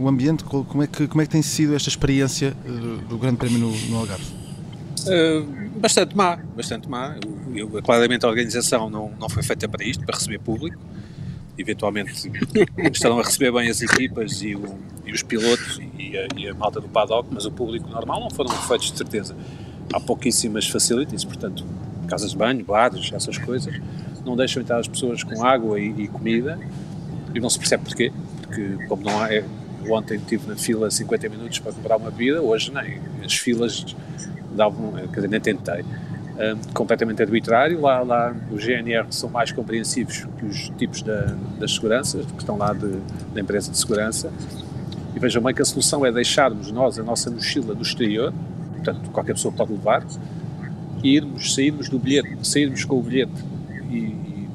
o 0.03 0.07
ambiente, 0.07 0.45
como 0.45 0.83
é, 0.83 0.87
que, 0.87 1.07
como 1.07 1.23
é 1.23 1.25
que 1.25 1.31
tem 1.31 1.41
sido 1.43 1.75
esta 1.75 1.89
experiência 1.89 2.55
uh, 2.67 2.71
do, 2.71 2.97
do, 3.09 3.19
Grande 3.19 3.39
Prémio 3.39 3.59
no, 3.59 3.77
no 3.89 3.99
Algarve? 3.99 4.25
bastante 5.77 6.17
má, 6.17 6.37
bastante 6.57 6.89
má. 6.89 7.17
Eu, 7.55 7.71
eu, 7.73 7.83
claramente 7.83 8.27
a 8.27 8.29
organização 8.29 8.91
não, 8.91 9.13
não 9.19 9.29
foi 9.29 9.43
feita 9.43 9.69
para 9.69 9.85
isto, 9.85 10.05
para 10.05 10.17
receber 10.17 10.39
público. 10.39 10.79
Eventualmente 11.57 12.31
estarão 12.93 13.21
a 13.21 13.23
receber 13.23 13.53
bem 13.53 13.71
as 13.71 13.81
equipas 13.81 14.43
e, 14.43 14.55
o, 14.55 14.79
e 15.07 15.13
os 15.13 15.23
pilotos 15.23 15.81
e 15.97 16.19
a, 16.19 16.27
e 16.37 16.49
a 16.49 16.55
malta 16.55 16.81
do 16.81 16.89
paddock, 16.89 17.29
mas 17.31 17.47
o 17.47 17.51
público 17.51 17.89
normal 17.89 18.21
não 18.21 18.31
foram 18.31 18.51
feitos 18.51 18.91
de 18.91 18.99
certeza 18.99 19.35
há 19.93 20.01
pouquíssimas 20.01 20.67
facilities, 20.67 21.25
portanto, 21.25 21.65
casas 22.07 22.31
de 22.31 22.37
banho, 22.37 22.65
bares, 22.65 23.11
essas 23.13 23.39
coisas, 23.39 23.75
não 24.25 24.37
deixam 24.37 24.63
entrar 24.63 24.79
as 24.79 24.89
pessoas 24.89 25.23
com 25.23 25.45
água 25.45 25.79
e, 25.79 26.03
e 26.03 26.09
comida. 26.09 26.59
E 27.35 27.41
não 27.41 27.51
se 27.51 27.59
percebe 27.59 27.85
porquê, 27.85 28.13
porque 28.41 28.87
como 28.89 29.03
não 29.05 29.21
há, 29.21 29.33
é, 29.33 29.45
ontem 29.89 30.17
estive 30.17 30.49
na 30.49 30.57
fila 30.57 30.91
50 30.91 31.29
minutos 31.29 31.59
para 31.59 31.73
comprar 31.73 31.97
uma 31.97 32.11
bebida, 32.11 32.41
hoje 32.41 32.73
nem, 32.73 32.99
as 33.25 33.35
filas 33.35 33.95
davam, 34.55 34.93
quer 34.93 35.17
dizer, 35.17 35.29
nem 35.29 35.41
tentei. 35.41 35.85
Um, 36.37 36.73
completamente 36.75 37.23
arbitrário, 37.23 37.81
lá, 37.81 38.01
lá 38.01 38.35
os 38.51 38.63
GNR 38.63 39.07
são 39.11 39.31
mais 39.31 39.53
compreensivos 39.53 40.27
que 40.39 40.45
os 40.45 40.69
tipos 40.77 41.03
da, 41.03 41.35
das 41.59 41.75
seguranças, 41.75 42.27
que 42.27 42.39
estão 42.39 42.59
lá 42.59 42.75
de, 42.75 42.99
da 43.33 43.41
empresa 43.41 43.71
de 43.71 43.79
segurança, 43.79 44.31
e 45.15 45.19
vejam 45.19 45.43
bem 45.43 45.55
que 45.55 45.63
a 45.63 45.65
solução 45.65 46.05
é 46.05 46.13
deixarmos 46.13 46.71
nós 46.71 46.99
a 46.99 47.03
nossa 47.03 47.31
mochila 47.31 47.75
no 47.75 47.81
exterior, 47.81 48.35
portanto 48.75 49.11
qualquer 49.11 49.33
pessoa 49.33 49.53
pode 49.53 49.73
levar, 49.73 50.05
irmos, 51.03 51.55
sairmos 51.55 51.89
do 51.89 51.99
bilhete, 51.99 52.37
sairmos 52.43 52.85
com 52.85 52.99
o 52.99 53.03
bilhete 53.03 53.33
e, 53.91 53.97
e 53.97 54.49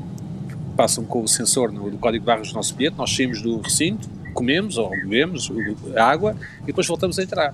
passam 0.76 1.04
com 1.06 1.24
o 1.24 1.28
sensor 1.28 1.72
no, 1.72 1.90
do 1.90 1.98
código 1.98 2.24
de 2.24 2.26
barras 2.26 2.50
do 2.50 2.54
nosso 2.56 2.76
bilhete, 2.76 2.98
nós 2.98 3.16
saímos 3.16 3.42
do 3.42 3.60
recinto, 3.60 4.10
comemos 4.34 4.78
ou 4.78 4.90
bebemos 4.90 5.52
a 5.96 6.04
água 6.04 6.36
e 6.64 6.68
depois 6.68 6.88
voltamos 6.88 7.20
a 7.20 7.24
entrar 7.24 7.54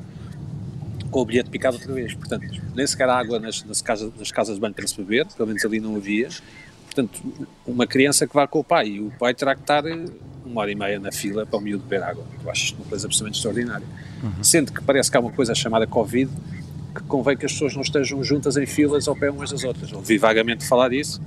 com 1.09 1.21
o 1.21 1.25
bilhete 1.25 1.49
picado 1.49 1.77
outra 1.77 1.93
vez. 1.93 2.13
Portanto, 2.13 2.47
nem 2.75 2.85
sequer 2.85 3.09
água 3.09 3.39
nas, 3.39 3.63
nas, 3.63 3.81
casas, 3.81 4.11
nas 4.17 4.31
casas 4.31 4.55
de 4.55 4.61
banho 4.61 4.73
para 4.73 4.87
se 4.87 4.95
beber, 4.95 5.25
pelo 5.35 5.47
menos 5.47 5.63
ali 5.65 5.79
não 5.79 5.95
havia. 5.95 6.29
Portanto, 6.85 7.21
uma 7.65 7.85
criança 7.85 8.25
que 8.25 8.33
vá 8.33 8.47
com 8.47 8.59
o 8.59 8.63
pai 8.63 8.87
e 8.87 8.99
o 8.99 9.11
pai 9.19 9.33
terá 9.33 9.55
que 9.55 9.61
estar 9.61 9.83
uma 10.45 10.61
hora 10.61 10.71
e 10.71 10.75
meia 10.75 10.99
na 10.99 11.11
fila 11.11 11.45
para 11.45 11.59
o 11.59 11.61
miúdo 11.61 11.83
beber 11.83 12.03
água. 12.03 12.25
Eu 12.43 12.49
acho 12.49 12.65
isto 12.65 12.75
uma 12.77 12.85
coisa 12.85 13.05
absolutamente 13.05 13.37
extraordinária. 13.37 13.85
Uhum. 14.23 14.43
Sendo 14.43 14.71
que 14.71 14.81
parece 14.83 15.11
que 15.11 15.17
há 15.17 15.19
uma 15.19 15.31
coisa 15.31 15.53
chamada 15.53 15.85
Covid, 15.85 16.31
que 16.99 17.07
convém 17.07 17.35
que 17.35 17.45
as 17.45 17.53
pessoas 17.53 17.75
não 17.75 17.81
estejam 17.81 18.23
juntas 18.23 18.57
em 18.57 18.65
filas 18.65 19.07
ao 19.07 19.15
pé 19.15 19.29
umas 19.29 19.51
das 19.51 19.63
outras. 19.63 19.91
Ouvi 19.91 20.17
vagamente 20.17 20.67
falar 20.67 20.89
disso, 20.89 21.21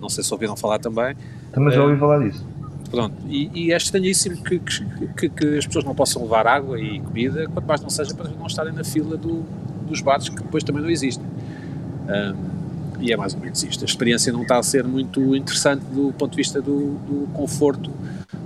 não 0.00 0.08
sei 0.08 0.24
se 0.24 0.32
ouviram 0.32 0.56
falar 0.56 0.78
também. 0.78 1.16
Também 1.52 1.72
já 1.72 1.82
ouvi 1.82 1.94
uh, 1.94 1.98
falar 1.98 2.28
disso. 2.28 2.46
Pronto, 2.90 3.14
e, 3.28 3.50
e 3.54 3.72
é 3.72 3.76
estranhíssimo 3.76 4.42
que, 4.42 4.58
que, 4.58 5.28
que, 5.28 5.58
as 5.58 5.66
pessoas 5.66 5.84
não 5.84 5.94
possam 5.94 6.22
levar 6.22 6.46
água 6.46 6.80
e 6.80 7.00
comida, 7.00 7.46
quanto 7.48 7.66
mais 7.66 7.80
não 7.82 7.90
seja 7.90 8.14
para 8.14 8.30
não 8.30 8.46
estarem 8.46 8.72
na 8.72 8.82
fila 8.82 9.16
do, 9.16 9.44
dos 9.86 10.00
bares, 10.00 10.28
que 10.28 10.36
depois 10.36 10.64
também 10.64 10.82
não 10.82 10.88
existem. 10.88 11.26
Um, 11.26 12.58
e 13.00 13.12
é 13.12 13.16
mais 13.16 13.34
ou 13.34 13.40
menos 13.40 13.62
isto. 13.62 13.84
A 13.84 13.86
experiência 13.86 14.32
não 14.32 14.42
está 14.42 14.58
a 14.58 14.62
ser 14.62 14.84
muito 14.84 15.34
interessante 15.36 15.84
do 15.84 16.12
ponto 16.12 16.30
de 16.30 16.36
vista 16.36 16.62
do, 16.62 16.94
do 16.94 17.28
conforto 17.32 17.90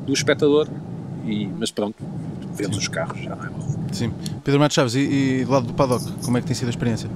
do 0.05 0.13
espectador, 0.13 0.69
e, 1.25 1.47
mas 1.47 1.71
pronto, 1.71 1.97
vemos 2.55 2.77
os 2.77 2.89
carros, 2.89 3.21
já 3.21 3.35
não 3.35 3.45
é 3.45 3.51
mal. 3.51 3.69
Sim. 3.93 4.13
Pedro 4.45 4.61
Matos 4.61 4.75
Chaves, 4.75 4.95
e, 4.95 5.01
e, 5.01 5.45
do 5.45 5.51
lado 5.51 5.67
do 5.67 5.75
paddock, 5.75 6.05
como 6.25 6.39
é 6.39 6.41
que 6.41 6.47
tem 6.47 6.55
sido 6.55 6.69
a 6.69 6.71
experiência? 6.71 7.11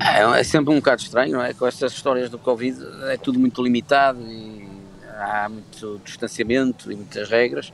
É, 0.00 0.40
é 0.40 0.44
sempre 0.44 0.72
um 0.72 0.76
bocado 0.76 1.00
estranho, 1.00 1.32
não 1.32 1.42
é? 1.42 1.54
Com 1.54 1.66
estas 1.66 1.92
histórias 1.92 2.28
do 2.28 2.38
Covid 2.38 2.78
é 3.04 3.16
tudo 3.16 3.38
muito 3.38 3.62
limitado 3.62 4.20
e 4.20 4.68
há 5.18 5.48
muito 5.48 6.00
distanciamento 6.04 6.90
e 6.90 6.96
muitas 6.96 7.28
regras, 7.28 7.72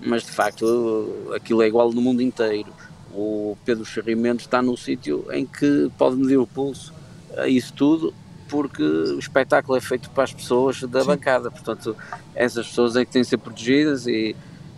mas 0.00 0.22
de 0.22 0.30
facto 0.30 1.32
aquilo 1.34 1.62
é 1.62 1.66
igual 1.66 1.92
no 1.92 2.00
mundo 2.00 2.22
inteiro. 2.22 2.72
O 3.12 3.56
Pedro 3.64 3.84
Charrimento 3.84 4.42
está 4.42 4.62
num 4.62 4.76
sítio 4.76 5.26
em 5.32 5.46
que 5.46 5.90
pode 5.96 6.16
medir 6.16 6.36
o 6.36 6.46
pulso 6.46 6.92
a 7.36 7.48
isso 7.48 7.72
tudo 7.72 8.14
porque 8.48 8.82
o 8.82 9.18
espetáculo 9.18 9.76
é 9.76 9.80
feito 9.80 10.10
para 10.10 10.24
as 10.24 10.32
pessoas 10.32 10.80
da 10.82 11.00
Sim. 11.00 11.06
bancada, 11.06 11.50
portanto 11.50 11.96
essas 12.34 12.66
pessoas 12.68 12.96
é 12.96 13.04
que 13.04 13.10
têm 13.10 13.22
de 13.22 13.28
ser 13.28 13.38
protegidas 13.38 14.06
e 14.06 14.34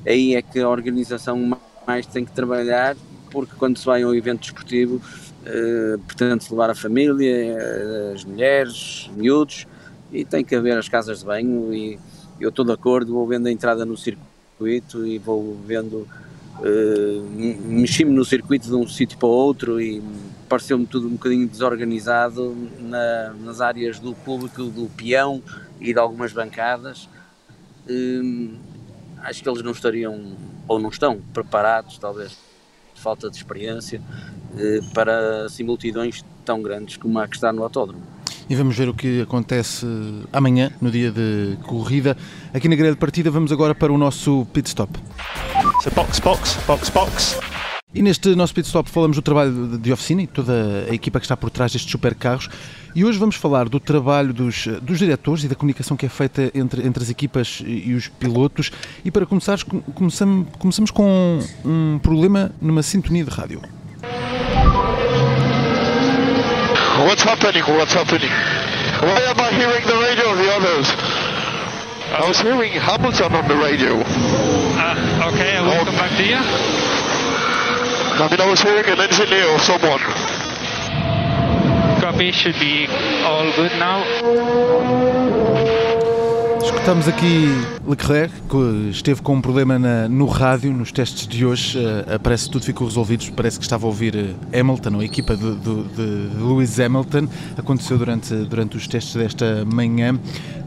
aí 0.06 0.34
é 0.34 0.42
que 0.42 0.60
a 0.60 0.68
organização 0.68 1.58
mais 1.86 2.06
tem 2.06 2.24
que 2.24 2.32
trabalhar, 2.32 2.96
porque 3.30 3.52
quando 3.58 3.78
se 3.78 3.86
vai 3.86 4.02
a 4.02 4.08
um 4.08 4.14
evento 4.14 4.40
desportivo, 4.40 4.96
uh, 4.96 5.98
pretende-se 6.06 6.50
levar 6.50 6.70
a 6.70 6.74
família, 6.74 8.12
as 8.14 8.24
mulheres, 8.24 9.10
miúdos, 9.16 9.66
e 10.12 10.24
tem 10.24 10.44
que 10.44 10.54
haver 10.54 10.76
as 10.78 10.88
casas 10.88 11.20
de 11.20 11.24
banho 11.24 11.72
e 11.72 11.98
eu 12.40 12.50
estou 12.50 12.64
de 12.64 12.72
acordo, 12.72 13.12
vou 13.12 13.26
vendo 13.26 13.46
a 13.46 13.52
entrada 13.52 13.84
no 13.84 13.96
circuito 13.96 15.06
e 15.06 15.18
vou 15.18 15.56
vendo, 15.66 16.06
uh, 16.60 17.66
mexi-me 17.66 18.12
no 18.12 18.24
circuito 18.24 18.68
de 18.68 18.74
um 18.74 18.86
sítio 18.86 19.18
para 19.18 19.28
o 19.28 19.32
outro 19.32 19.80
e 19.80 20.02
pareceu-me 20.48 20.86
tudo 20.86 21.08
um 21.08 21.12
bocadinho 21.12 21.46
desorganizado 21.46 22.56
na, 22.80 23.34
nas 23.40 23.60
áreas 23.60 23.98
do 23.98 24.14
público, 24.14 24.64
do 24.64 24.88
peão 24.96 25.42
e 25.80 25.92
de 25.92 25.98
algumas 25.98 26.32
bancadas. 26.32 27.08
Uh, 27.88 28.54
acho 29.22 29.42
que 29.42 29.48
eles 29.48 29.62
não 29.62 29.72
estariam, 29.72 30.36
ou 30.66 30.78
não 30.78 30.88
estão, 30.88 31.20
preparados, 31.32 31.98
talvez, 31.98 32.36
falta 32.94 33.30
de 33.30 33.36
experiência, 33.36 34.00
uh, 34.52 34.92
para 34.92 35.46
assim, 35.46 35.62
multidões 35.62 36.24
tão 36.44 36.62
grandes 36.62 36.96
como 36.96 37.18
a 37.18 37.26
que 37.26 37.36
está 37.36 37.52
no 37.52 37.62
autódromo 37.62 38.16
e 38.48 38.54
vamos 38.54 38.76
ver 38.76 38.88
o 38.88 38.94
que 38.94 39.22
acontece 39.22 39.86
amanhã, 40.32 40.70
no 40.80 40.90
dia 40.90 41.10
de 41.10 41.58
corrida. 41.64 42.16
Aqui 42.54 42.68
na 42.68 42.76
grelha 42.76 42.92
de 42.92 42.98
partida, 42.98 43.30
vamos 43.30 43.50
agora 43.50 43.74
para 43.74 43.92
o 43.92 43.98
nosso 43.98 44.46
pit 44.52 44.68
stop. 44.68 44.98
So 45.82 45.90
box, 45.90 46.20
box, 46.20 46.58
box, 46.66 46.90
box. 46.90 47.75
E 47.96 48.02
neste 48.02 48.34
nosso 48.34 48.52
pit 48.52 48.66
stop 48.66 48.90
falamos 48.90 49.16
do 49.16 49.22
trabalho 49.22 49.78
de 49.78 49.90
oficina 49.90 50.20
e 50.20 50.26
toda 50.26 50.84
a 50.90 50.94
equipa 50.94 51.18
que 51.18 51.24
está 51.24 51.34
por 51.34 51.48
trás 51.48 51.72
destes 51.72 51.90
supercarros. 51.90 52.50
E 52.94 53.02
hoje 53.06 53.18
vamos 53.18 53.36
falar 53.36 53.70
do 53.70 53.80
trabalho 53.80 54.34
dos, 54.34 54.66
dos 54.82 54.98
diretores 54.98 55.44
e 55.44 55.48
da 55.48 55.54
comunicação 55.54 55.96
que 55.96 56.04
é 56.04 56.08
feita 56.10 56.50
entre, 56.54 56.86
entre 56.86 57.02
as 57.02 57.08
equipas 57.08 57.62
e 57.64 57.94
os 57.94 58.08
pilotos. 58.08 58.70
E 59.02 59.10
para 59.10 59.24
começar, 59.24 59.58
começamos, 59.94 60.46
começamos 60.58 60.90
com 60.90 61.40
um 61.64 61.98
problema 62.02 62.52
numa 62.60 62.82
sintonia 62.82 63.24
de 63.24 63.30
rádio. 63.30 63.62
What's 66.98 67.24
happening? 67.24 67.62
What's 67.62 67.94
happening? 67.94 68.28
Why 69.00 69.24
am 69.24 69.40
I 69.40 69.54
hearing 69.54 69.86
the 69.86 69.96
radio 69.96 70.32
of 70.32 70.36
the 70.36 70.54
others? 70.54 70.88
I 72.12 72.28
was 72.28 72.38
hearing 72.42 72.72
Hamilton 72.72 73.34
on 73.34 73.48
the 73.48 73.56
radio. 73.56 73.94
Uh, 74.02 75.32
okay, 75.32 75.56
I 75.56 75.62
will 75.62 75.80
oh. 75.80 75.84
come 75.86 75.96
back 75.96 76.14
to 76.18 76.22
you. 76.22 76.95
Mean, 78.18 78.40
I 78.40 78.46
was 78.48 78.62
hearing 78.62 78.86
an 78.86 78.98
engineer 78.98 79.46
or 79.46 79.58
someone. 79.58 80.00
Copy, 82.00 82.32
should 82.32 82.58
be 82.58 82.86
all 83.24 83.44
good 83.52 83.72
now. 83.72 85.25
Escutamos 86.86 87.08
aqui 87.08 87.48
Leclerc, 87.84 88.32
que 88.48 88.90
esteve 88.92 89.20
com 89.20 89.34
um 89.34 89.40
problema 89.40 89.76
na, 89.76 90.08
no 90.08 90.26
rádio, 90.26 90.72
nos 90.72 90.92
testes 90.92 91.26
de 91.26 91.44
hoje. 91.44 91.76
Uh, 91.76 92.20
parece 92.22 92.44
que 92.44 92.52
tudo 92.52 92.64
ficou 92.64 92.86
resolvido. 92.86 93.24
Parece 93.34 93.58
que 93.58 93.64
estava 93.64 93.86
a 93.86 93.88
ouvir 93.88 94.14
uh, 94.14 94.56
Hamilton, 94.56 95.00
a 95.00 95.04
equipa 95.04 95.36
de, 95.36 95.56
de, 95.56 95.82
de, 95.82 96.36
Lewis 96.36 96.78
Hamilton. 96.78 97.26
Aconteceu 97.56 97.98
durante, 97.98 98.32
durante 98.32 98.76
os 98.76 98.86
testes 98.86 99.16
desta 99.16 99.64
manhã. 99.64 100.16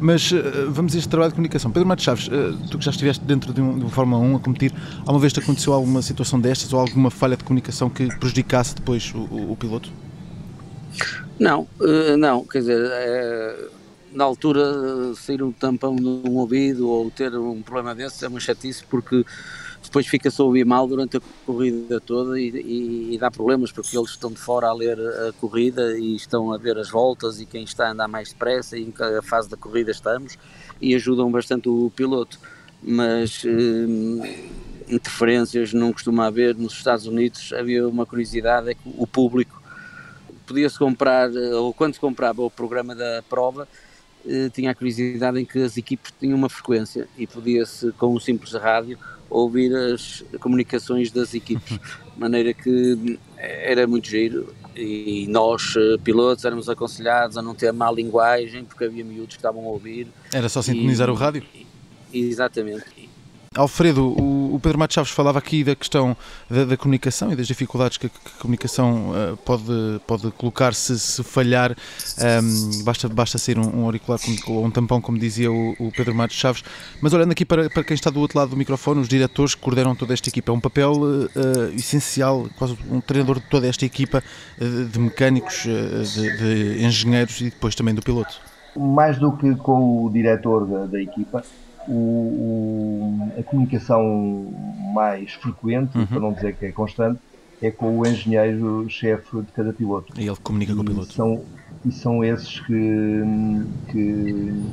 Mas 0.02 0.30
uh, 0.34 0.44
vamos 0.68 0.94
a 0.94 0.98
este 0.98 1.08
trabalho 1.08 1.32
de 1.32 1.36
comunicação. 1.36 1.72
Pedro 1.72 1.88
Matos 1.88 2.04
Chaves, 2.04 2.30
tu 2.70 2.78
que 2.78 2.84
já 2.84 2.92
estiveste 2.92 3.24
dentro 3.24 3.54
de, 3.54 3.62
um, 3.62 3.80
de 3.80 3.90
Fórmula 3.90 4.22
1 4.22 4.36
a 4.36 4.40
competir, 4.42 4.74
alguma 5.00 5.20
vez 5.20 5.32
te 5.32 5.40
aconteceu 5.40 5.72
alguma 5.72 6.02
situação 6.02 6.38
destas 6.38 6.74
ou 6.74 6.82
alguma 6.82 7.10
falha 7.10 7.38
de 7.38 7.46
comunicação 7.46 7.90
que 7.90 8.14
prejudicasse 8.18 8.76
depois 8.76 9.14
o, 9.16 9.20
o, 9.20 9.54
o 9.54 9.56
piloto? 9.56 9.90
Não, 11.40 11.66
não, 12.18 12.44
quer 12.44 12.60
dizer 12.60 13.79
na 14.12 14.24
altura 14.24 15.14
sair 15.16 15.44
um 15.44 15.52
tampão 15.52 15.96
num 15.96 16.36
ouvido 16.36 16.90
ou 16.90 17.10
ter 17.12 17.36
um 17.36 17.62
problema 17.62 17.94
desse 17.94 18.26
é 18.26 18.28
uma 18.28 18.40
chatice 18.40 18.84
porque 18.86 19.26
depois 19.82 20.08
fica-se 20.08 20.42
a 20.42 20.44
ouvir 20.44 20.66
mal 20.66 20.88
durante 20.88 21.18
a 21.18 21.22
corrida 21.46 22.00
toda 22.00 22.40
e, 22.40 22.50
e, 22.50 23.16
e, 23.16 23.18
dá 23.18 23.32
problemas 23.32 23.72
porque 23.72 23.98
eles 23.98 24.12
estão 24.12 24.32
de 24.32 24.38
fora 24.38 24.68
a 24.68 24.74
ler 24.74 25.00
a 25.00 25.32
corrida 25.34 25.98
e 25.98 26.16
estão 26.16 26.52
a 26.52 26.58
ver 26.58 26.78
as 26.78 26.90
voltas 26.90 27.40
e 27.40 27.46
quem 27.46 27.64
está 27.64 27.88
a 27.88 27.92
andar 27.92 28.08
mais 28.08 28.30
depressa 28.30 28.78
e 28.78 28.84
em 28.84 28.92
que 28.92 29.22
fase 29.24 29.50
da 29.50 29.58
corrida 29.58 29.92
estamos 29.92 30.38
e 30.82 30.94
ajudam 30.96 31.32
bastante 31.32 31.70
o 31.70 31.92
piloto. 31.96 32.40
Mas 32.82 33.44
eh, 33.46 34.38
interferências 34.90 35.74
não 35.74 35.92
costuma 35.92 36.28
haver. 36.28 36.56
Nos 36.56 36.74
Estados 36.74 37.06
Unidos 37.06 37.52
havia 37.54 37.88
uma 37.88 38.06
curiosidade 38.06 38.70
é 38.70 38.74
que 38.74 38.82
o 38.98 39.08
público 39.08 39.62
podia-se 40.46 40.78
comprar 40.78 41.30
ou 41.30 41.74
quando 41.74 41.94
se 41.94 42.00
comprava 42.00 42.42
o 42.42 42.50
programa 42.50 42.96
da 42.96 43.24
prova 43.30 43.68
tinha 44.54 44.72
a 44.72 44.76
curiosidade 44.76 45.40
em 45.40 45.46
que 45.46 45.60
as 45.60 45.78
equipes 45.78 46.14
tinham 46.20 46.38
uma 46.38 46.50
frequência 46.50 47.08
e 47.18 47.26
podia-se, 47.26 47.92
com 47.94 48.14
um 48.16 48.20
simples 48.20 48.54
rádio, 48.54 48.98
ouvir 49.30 49.76
as 49.76 50.24
comunicações 50.40 51.12
das 51.12 51.34
equipes, 51.34 51.78
de 52.14 52.20
maneira 52.20 52.54
que 52.54 53.20
eh, 53.38 53.72
era 53.72 53.88
muito 53.88 54.08
giro 54.08 54.54
e 54.76 55.28
nós, 55.30 55.76
eh, 55.78 55.98
pilotos, 56.04 56.46
éramos 56.46 56.70
aconselhados 56.70 57.38
a 57.38 57.42
não 57.42 57.54
ter 57.54 57.72
má 57.72 57.92
linguagem 57.92 58.66
porque 58.66 58.86
havia 58.86 59.04
miúdos 59.04 59.36
que 59.36 59.40
estavam 59.40 59.66
a 59.66 59.70
ouvir. 59.70 60.08
Era 60.34 60.50
só 60.50 60.62
sintonizar 60.62 61.08
e, 61.08 61.12
o 61.12 61.16
rádio? 61.16 61.44
Exatamente. 62.14 62.86
Alfredo, 63.56 64.08
o, 64.08 64.60
Pedro 64.62 64.78
Matos 64.78 64.94
Chaves 64.94 65.12
falava 65.12 65.40
aqui 65.40 65.64
da 65.64 65.76
questão 65.76 66.16
da, 66.50 66.66
da 66.66 66.78
comunicação 66.78 67.32
e 67.32 67.36
das 67.36 67.48
dificuldades 67.48 67.98
que 67.98 68.06
a, 68.06 68.10
que 68.10 68.16
a 68.38 68.42
comunicação 68.42 69.10
uh, 69.10 69.38
pode, 69.38 70.00
pode 70.06 70.32
colocar 70.32 70.74
se, 70.74 71.00
se 71.00 71.24
falhar. 71.24 71.72
Um, 71.72 72.84
basta, 72.84 73.10
basta 73.10 73.38
ser 73.40 73.58
um, 73.58 73.82
um 73.82 73.86
auricular 73.86 74.20
ou 74.48 74.64
um 74.64 74.70
tampão, 74.70 75.02
como 75.02 75.18
dizia 75.18 75.52
o, 75.52 75.76
o, 75.80 75.92
Pedro 75.92 76.14
Matos 76.14 76.38
Chaves. 76.38 76.64
Mas 77.02 77.12
olhando 77.12 77.32
aqui 77.32 77.44
para, 77.44 77.70
para 77.70 77.84
quem 77.84 77.96
está 77.96 78.12
do 78.12 78.20
outro 78.20 78.38
lado 78.38 78.50
do 78.50 78.58
microfone, 78.58 79.02
os 79.02 79.08
diretores 79.08 79.56
que 79.56 79.62
coordenam 79.62 79.96
toda 79.96 80.14
esta 80.14 80.30
equipa, 80.30 80.52
é 80.52 80.56
um 80.56 80.60
papel 80.60 80.92
uh, 80.92 81.30
essencial, 81.76 82.48
quase 82.56 82.78
um 82.92 83.02
treinador 83.02 83.40
de 83.40 83.48
toda 83.48 83.66
esta 83.66 83.84
equipa 83.84 84.24
uh, 84.62 84.86
de 84.86 85.00
mecânicos, 85.00 85.64
de, 85.64 86.38
de 86.38 86.86
engenheiros 86.86 87.42
e 87.42 87.46
depois 87.46 87.74
também 87.74 87.96
do 87.96 88.02
piloto. 88.02 88.40
Mais 88.78 89.18
do 89.18 89.32
que 89.36 89.56
com 89.56 90.06
o 90.06 90.10
diretor 90.12 90.68
da, 90.68 90.86
da 90.86 91.02
equipa, 91.02 91.44
o, 91.90 91.94
o, 91.94 93.32
a 93.40 93.44
comunicação 93.44 94.54
mais 94.94 95.34
frequente, 95.34 95.98
uhum. 95.98 96.06
para 96.06 96.20
não 96.20 96.34
dizer 96.34 96.56
que 96.56 96.66
é 96.68 96.72
constante, 96.72 97.20
é 97.62 97.72
com 97.72 97.98
o 97.98 98.08
engenheiro-chefe 98.08 99.42
de 99.42 99.52
cada 99.52 99.74
piloto. 99.74 100.14
E 100.18 100.28
ele 100.28 100.38
comunica 100.42 100.72
e 100.72 100.76
com 100.76 100.82
o 100.82 100.86
piloto. 100.86 101.12
São, 101.12 101.44
e 101.86 101.92
são 101.92 102.24
esses 102.24 102.60
que, 102.62 103.24
que, 103.92 104.64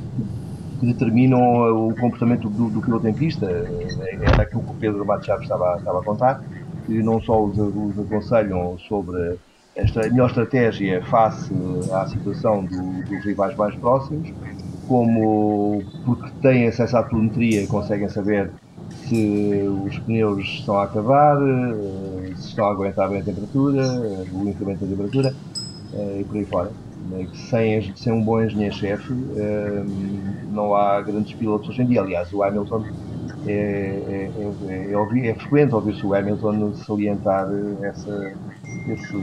que 0.79 0.85
determinam 0.85 1.87
o 1.87 1.95
comportamento 1.95 2.49
do, 2.49 2.69
do, 2.69 2.81
piloto 2.81 3.07
em 3.07 3.13
pista. 3.13 3.45
Era 3.45 4.43
aquilo 4.43 4.63
que 4.63 4.71
o 4.71 4.75
Pedro 4.75 5.05
Matos 5.05 5.25
Chaves 5.25 5.43
estava, 5.43 5.77
estava 5.77 5.99
a 5.99 6.03
contar, 6.03 6.41
que 6.85 7.03
não 7.03 7.21
só 7.21 7.43
os, 7.43 7.57
os 7.57 7.99
aconselham 7.99 8.77
sobre 8.87 9.37
esta 9.75 10.01
melhor 10.09 10.29
estratégia 10.29 11.03
face 11.05 11.53
à 11.93 12.07
situação 12.07 12.65
do, 12.65 13.03
dos 13.03 13.23
rivais 13.23 13.55
mais 13.55 13.75
próximos, 13.75 14.29
como 14.87 15.83
porque 16.05 16.31
têm 16.41 16.67
acesso 16.67 16.97
à 16.97 17.03
telemetria 17.03 17.63
e 17.63 17.67
conseguem 17.67 18.09
saber 18.09 18.51
se 19.07 19.63
os 19.85 19.97
pneus 19.99 20.43
estão 20.45 20.77
a 20.77 20.83
acabar, 20.83 21.37
eh, 21.41 22.33
se 22.35 22.49
estão 22.49 22.65
a 22.65 22.71
aguentar 22.71 23.09
bem 23.09 23.19
a 23.19 23.23
temperatura, 23.23 23.81
eh, 23.81 24.25
o 24.33 24.47
incremento 24.47 24.85
da 24.85 24.87
temperatura 24.87 25.33
eh, 25.93 26.17
e 26.21 26.23
por 26.23 26.37
aí 26.37 26.45
fora. 26.45 26.71
Sem, 27.49 27.95
sem 27.95 28.11
um 28.11 28.21
bom 28.21 28.41
engenheiro-chefe 28.41 29.13
não 30.51 30.75
há 30.75 30.99
grandes 31.01 31.33
pilotos 31.33 31.69
hoje 31.69 31.81
em 31.83 31.85
dia. 31.85 32.01
Aliás, 32.01 32.33
o 32.33 32.43
Hamilton 32.43 32.83
é, 33.45 33.51
é, 33.51 34.31
é, 34.67 35.27
é, 35.27 35.27
é 35.29 35.33
frequente 35.35 35.73
ouvir-se 35.73 36.05
o 36.05 36.13
Hamilton 36.13 36.73
salientar 36.73 37.47
essa, 37.81 38.33
esse 38.89 39.17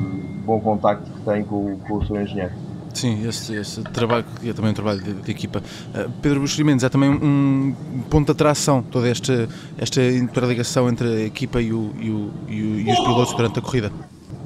bom 0.47 0.61
contacto 0.61 1.11
que 1.11 1.21
tem 1.25 1.45
com, 1.45 1.77
com 1.81 1.95
o 1.97 2.07
seu 2.07 2.23
engenheiro. 2.23 2.53
Sim, 2.95 3.27
esse, 3.29 3.83
trabalho 3.93 4.25
é 4.45 4.53
também 4.53 4.71
um 4.71 4.75
trabalho 4.75 5.03
de, 5.03 5.15
de 5.15 5.31
equipa. 5.31 5.59
Uh, 5.59 6.11
Pedro 6.23 6.41
Buxerimentos, 6.41 6.85
é 6.85 6.89
também 6.89 7.11
um 7.11 7.75
ponto 8.09 8.27
de 8.27 8.33
atração 8.33 8.83
toda 8.83 9.09
esta, 9.09 9.49
esta 9.77 10.01
interligação 10.03 10.89
entre 10.89 11.09
a 11.09 11.21
equipa 11.23 11.61
e, 11.61 11.73
o, 11.73 11.93
e, 12.01 12.11
o, 12.11 12.31
e, 12.49 12.63
o, 12.63 12.81
e 12.81 12.93
os 12.93 13.01
pilotos 13.01 13.35
durante 13.35 13.59
a 13.59 13.63
corrida. 13.63 13.93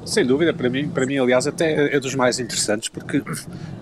Sem 0.03 0.25
dúvida, 0.25 0.51
para 0.51 0.67
mim, 0.71 0.89
para 0.89 1.05
mim 1.05 1.19
aliás, 1.19 1.45
até 1.45 1.95
é 1.95 1.99
dos 1.99 2.15
mais 2.15 2.39
interessantes, 2.39 2.89
porque, 2.89 3.21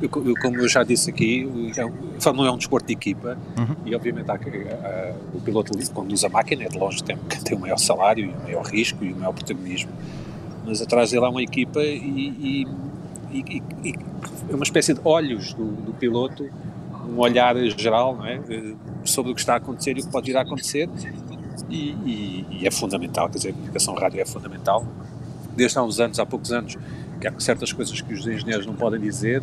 eu, 0.01 0.09
como 0.09 0.57
eu 0.57 0.67
já 0.67 0.83
disse 0.83 1.09
aqui, 1.09 1.47
é 1.77 1.85
um, 1.85 1.93
a 2.17 2.21
Fórmula 2.21 2.49
é 2.49 2.51
um 2.51 2.57
desporto 2.57 2.87
de 2.87 2.93
equipa 2.93 3.37
uhum. 3.57 3.75
e, 3.85 3.95
obviamente, 3.95 4.29
há, 4.29 4.33
há, 4.33 5.13
o 5.33 5.39
piloto 5.39 5.71
conduz 5.93 6.25
a 6.25 6.29
máquina, 6.29 6.63
é 6.63 6.67
de 6.67 6.77
longe 6.77 7.01
tem, 7.01 7.15
tem 7.45 7.57
o 7.57 7.61
maior 7.61 7.77
salário 7.77 8.25
e 8.25 8.27
o 8.27 8.43
maior 8.43 8.65
risco 8.65 9.05
e 9.05 9.13
o 9.13 9.15
maior 9.15 9.31
protagonismo, 9.31 9.91
mas 10.65 10.81
atrás 10.81 11.11
dele 11.11 11.23
há 11.23 11.29
uma 11.29 11.41
equipa 11.41 11.81
e, 11.81 12.65
e 12.65 12.67
e, 13.31 13.61
e, 13.83 13.95
é 14.49 14.55
uma 14.55 14.63
espécie 14.63 14.93
de 14.93 15.01
olhos 15.03 15.53
do, 15.53 15.65
do, 15.65 15.93
piloto, 15.93 16.49
um 17.09 17.19
olhar 17.19 17.55
geral 17.77 18.15
não 18.15 18.25
é? 18.25 18.41
Sobre 19.03 19.31
o 19.31 19.35
que 19.35 19.41
está 19.41 19.53
a 19.53 19.57
acontecer 19.57 19.97
e 19.97 20.01
o 20.01 20.05
que 20.05 20.11
pode 20.11 20.27
vir 20.27 20.37
a 20.37 20.41
acontecer 20.41 20.89
e, 21.69 22.45
e, 22.51 22.67
é 22.67 22.71
fundamental, 22.71 23.29
quer 23.29 23.37
dizer, 23.37 23.49
a 23.49 23.53
comunicação 23.53 23.93
rádio 23.95 24.21
é 24.21 24.25
fundamental. 24.25 24.85
Desde 25.55 25.77
há 25.77 25.83
uns 25.83 25.99
anos, 25.99 26.19
há 26.19 26.25
poucos 26.25 26.51
anos, 26.51 26.77
que 27.19 27.27
há 27.27 27.39
certas 27.39 27.73
coisas 27.73 27.99
que 27.99 28.13
os 28.13 28.25
engenheiros 28.27 28.65
não 28.65 28.75
podem 28.75 28.99
dizer 28.99 29.41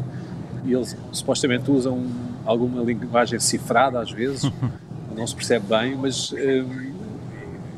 e 0.65 0.73
eles 0.73 0.97
supostamente 1.13 1.71
usam 1.71 2.07
alguma 2.47 2.83
linguagem 2.83 3.39
cifrada 3.39 4.01
às 4.01 4.11
vezes, 4.11 4.51
não 5.15 5.27
se 5.27 5.35
percebe 5.35 5.67
bem, 5.67 5.95
mas 5.97 6.33
eh, 6.37 6.65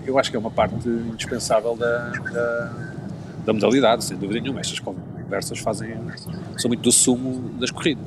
eu 0.07 0.19
acho 0.19 0.31
que 0.31 0.37
é 0.37 0.41
uma 0.41 0.51
parte 0.51 0.89
indispensável 0.89 1.77
da, 1.77 2.11
da, 2.11 2.73
da 3.45 3.53
modalidade, 3.53 4.05
sem 4.05 4.17
dúvida 4.17 4.41
nenhuma. 4.41 4.61
Estas 4.61 4.81
conversas 5.27 5.59
fazem, 5.59 5.95
são 6.57 6.69
muito 6.69 6.83
do 6.83 6.93
sumo 6.93 7.51
das 7.59 7.71
corridas. 7.71 8.07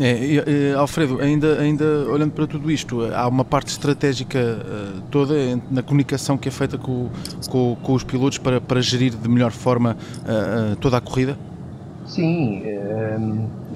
É, 0.00 0.74
Alfredo, 0.74 1.20
ainda, 1.20 1.58
ainda 1.58 1.84
olhando 2.08 2.30
para 2.30 2.46
tudo 2.46 2.70
isto, 2.70 3.02
há 3.12 3.26
uma 3.26 3.44
parte 3.44 3.68
estratégica 3.68 4.38
uh, 4.38 5.00
toda 5.10 5.34
na 5.72 5.82
comunicação 5.82 6.38
que 6.38 6.48
é 6.48 6.52
feita 6.52 6.78
com, 6.78 7.08
com, 7.50 7.76
com, 7.82 7.92
os 7.94 8.04
pilotos 8.04 8.38
para, 8.38 8.60
para 8.60 8.80
gerir 8.80 9.12
de 9.16 9.28
melhor 9.28 9.50
forma 9.50 9.96
uh, 9.96 10.72
uh, 10.72 10.76
toda 10.76 10.96
a 10.98 11.00
corrida? 11.00 11.36
Sim, 12.06 12.62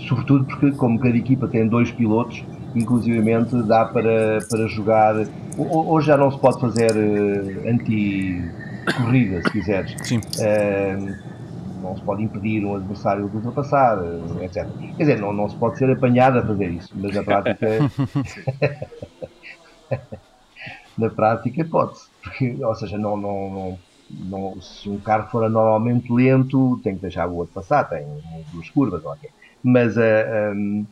sobretudo 0.08 0.44
porque 0.44 0.70
como 0.72 0.98
cada 0.98 1.14
equipa 1.14 1.46
tem 1.48 1.68
dois 1.68 1.90
pilotos, 1.90 2.42
inclusivamente 2.74 3.54
dá 3.64 3.84
para, 3.84 4.38
para 4.48 4.66
jogar. 4.68 5.26
Hoje 5.58 6.06
já 6.06 6.16
não 6.16 6.30
se 6.30 6.38
pode 6.38 6.58
fazer 6.58 6.92
anti-corrida, 7.68 9.42
se 9.42 9.50
quiseres. 9.50 9.94
Sim 10.02 10.20
não 11.82 11.96
se 11.96 12.02
pode 12.02 12.22
impedir 12.22 12.64
um 12.64 12.76
adversário 12.76 13.28
de 13.28 13.36
ultrapassar, 13.36 13.98
etc. 14.40 14.68
Quer 14.96 14.96
dizer, 14.96 15.20
não, 15.20 15.32
não 15.32 15.48
se 15.48 15.56
pode 15.56 15.76
ser 15.76 15.90
apanhado 15.90 16.38
a 16.38 16.46
fazer 16.46 16.70
isso, 16.70 16.90
mas 16.94 17.14
na 17.14 17.24
prática. 17.24 17.66
na 20.96 21.10
prática 21.10 21.64
pode-se. 21.64 22.08
Ou 22.62 22.74
seja, 22.74 22.96
não, 22.96 23.16
não, 23.16 23.50
não, 23.50 23.78
não, 24.10 24.60
se 24.60 24.88
um 24.88 25.00
carro 25.00 25.28
for 25.30 25.44
anormalmente 25.44 26.12
lento, 26.12 26.80
tem 26.82 26.94
que 26.94 27.02
deixar 27.02 27.28
o 27.28 27.36
outro 27.36 27.54
passar, 27.54 27.84
tem 27.84 28.06
duas 28.52 28.70
curvas, 28.70 29.04
ok. 29.04 29.28
Mas, 29.62 29.96
uh, 29.96 30.00
eh, 30.00 30.52
um, 30.54 30.86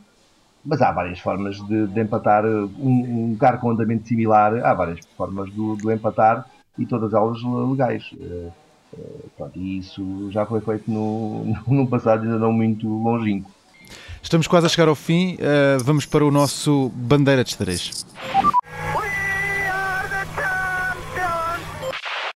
mas 0.63 0.81
há 0.81 0.91
várias 0.91 1.19
formas 1.19 1.57
de, 1.67 1.87
de 1.87 2.01
empatar. 2.01 2.45
Um, 2.45 3.31
um, 3.31 3.37
carro 3.37 3.59
com 3.59 3.71
andamento 3.71 4.07
similar, 4.07 4.63
há 4.63 4.73
várias 4.73 4.99
formas 5.17 5.49
de, 5.49 5.75
de 5.77 5.93
empatar 5.93 6.45
e 6.77 6.85
todas 6.85 7.13
elas 7.13 7.41
legais. 7.43 8.11
Uh, 8.13 8.51
Pronto, 9.37 9.57
e 9.57 9.77
isso 9.77 10.29
já 10.31 10.45
foi 10.45 10.61
feito 10.61 10.89
no, 10.89 11.57
no 11.67 11.87
passado 11.87 12.23
ainda 12.23 12.37
não 12.37 12.51
muito 12.51 12.87
longínquo. 12.87 13.49
Estamos 14.21 14.47
quase 14.47 14.67
a 14.67 14.69
chegar 14.69 14.87
ao 14.87 14.95
fim, 14.95 15.35
uh, 15.35 15.83
vamos 15.83 16.05
para 16.05 16.23
o 16.23 16.29
nosso 16.29 16.91
Bandeira 16.95 17.43
de 17.43 17.51
Xadrez. 17.51 18.05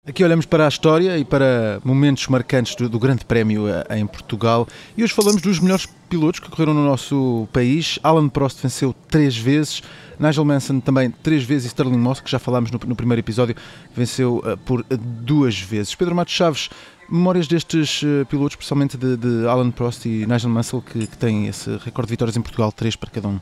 Aqui 0.07 0.23
olhamos 0.23 0.45
para 0.45 0.67
a 0.67 0.69
história 0.69 1.17
e 1.17 1.25
para 1.25 1.81
momentos 1.83 2.27
marcantes 2.27 2.75
do, 2.75 2.91
do, 2.91 2.99
Grande 2.99 3.25
Prémio 3.25 3.67
eh, 3.67 3.99
em 3.99 4.07
Portugal 4.07 4.69
e 4.99 5.03
hoje 5.03 5.15
falamos 5.15 5.41
dos 5.41 5.59
melhores 5.59 5.87
pilotos 6.11 6.41
que 6.41 6.51
correram 6.51 6.75
no 6.75 6.85
nosso 6.85 7.49
país. 7.51 7.99
Alan 8.03 8.29
Prost 8.29 8.61
venceu 8.61 8.95
três 9.09 9.35
vezes, 9.35 9.83
Nigel 10.21 10.45
Mansell 10.45 10.79
também 10.83 11.11
três 11.11 11.43
vezes 11.43 11.65
e 11.65 11.69
Sterling 11.69 11.97
Moss, 11.97 12.21
que 12.21 12.31
já 12.31 12.39
falámos 12.39 12.71
no, 12.71 12.79
no 12.87 12.95
primeiro 12.95 13.21
episódio, 13.21 13.57
venceu 13.97 14.43
uh, 14.45 14.59
por 14.59 14.85
duas 14.91 15.59
vezes. 15.59 15.95
Pedro 15.95 16.15
Matos 16.15 16.35
Chaves, 16.35 16.69
memórias 17.09 17.49
destes 17.49 18.03
uh, 18.03 18.27
pilotos, 18.27 18.59
especialmente 18.59 18.99
de, 18.99 19.17
de, 19.17 19.49
Alan 19.49 19.71
Prost 19.71 20.05
e 20.05 20.27
Nigel 20.27 20.51
Mansell, 20.51 20.83
que, 20.83 21.07
que 21.07 21.17
têm 21.17 21.49
esse 21.49 21.79
recorde 21.79 22.09
de 22.09 22.13
vitórias 22.13 22.37
em 22.37 22.43
Portugal, 22.43 22.71
três 22.71 22.95
para 22.95 23.09
cada 23.09 23.29
um? 23.29 23.41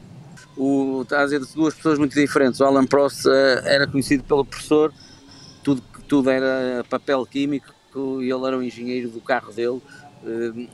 O, 0.57 1.02
está 1.02 1.23
a 1.23 1.25
dizer 1.25 1.40
duas 1.57 1.75
pessoas 1.75 1.99
muito 1.99 2.14
diferentes. 2.14 2.61
O 2.61 2.64
Alan 2.64 2.87
Prost 2.87 3.26
uh, 3.26 3.31
era 3.64 3.85
conhecido 3.85 4.23
pelo 4.23 4.45
professor, 4.45 4.92
tudo, 5.62 5.83
tudo 6.09 6.31
era 6.31 6.85
papel 6.88 7.25
químico, 7.26 7.73
e 8.21 8.31
ele 8.31 8.47
era 8.47 8.59
o 8.59 8.62
engenheiro 8.62 9.09
do 9.11 9.21
carro 9.21 9.52
dele, 9.52 9.81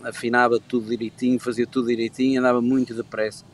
afinava 0.04 0.58
tudo 0.58 0.88
direitinho, 0.88 1.38
fazia 1.38 1.66
tudo 1.66 1.88
direitinho, 1.88 2.40
andava 2.40 2.60
muito 2.60 2.94
depressa. 2.94 3.44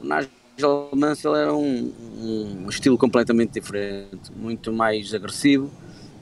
O 0.00 0.04
Nigel 0.04 0.88
Mansell 0.94 1.36
era 1.36 1.54
um, 1.54 1.92
um, 2.18 2.68
estilo 2.68 2.96
completamente 2.96 3.52
diferente, 3.52 4.32
muito 4.34 4.72
mais 4.72 5.12
agressivo, 5.12 5.70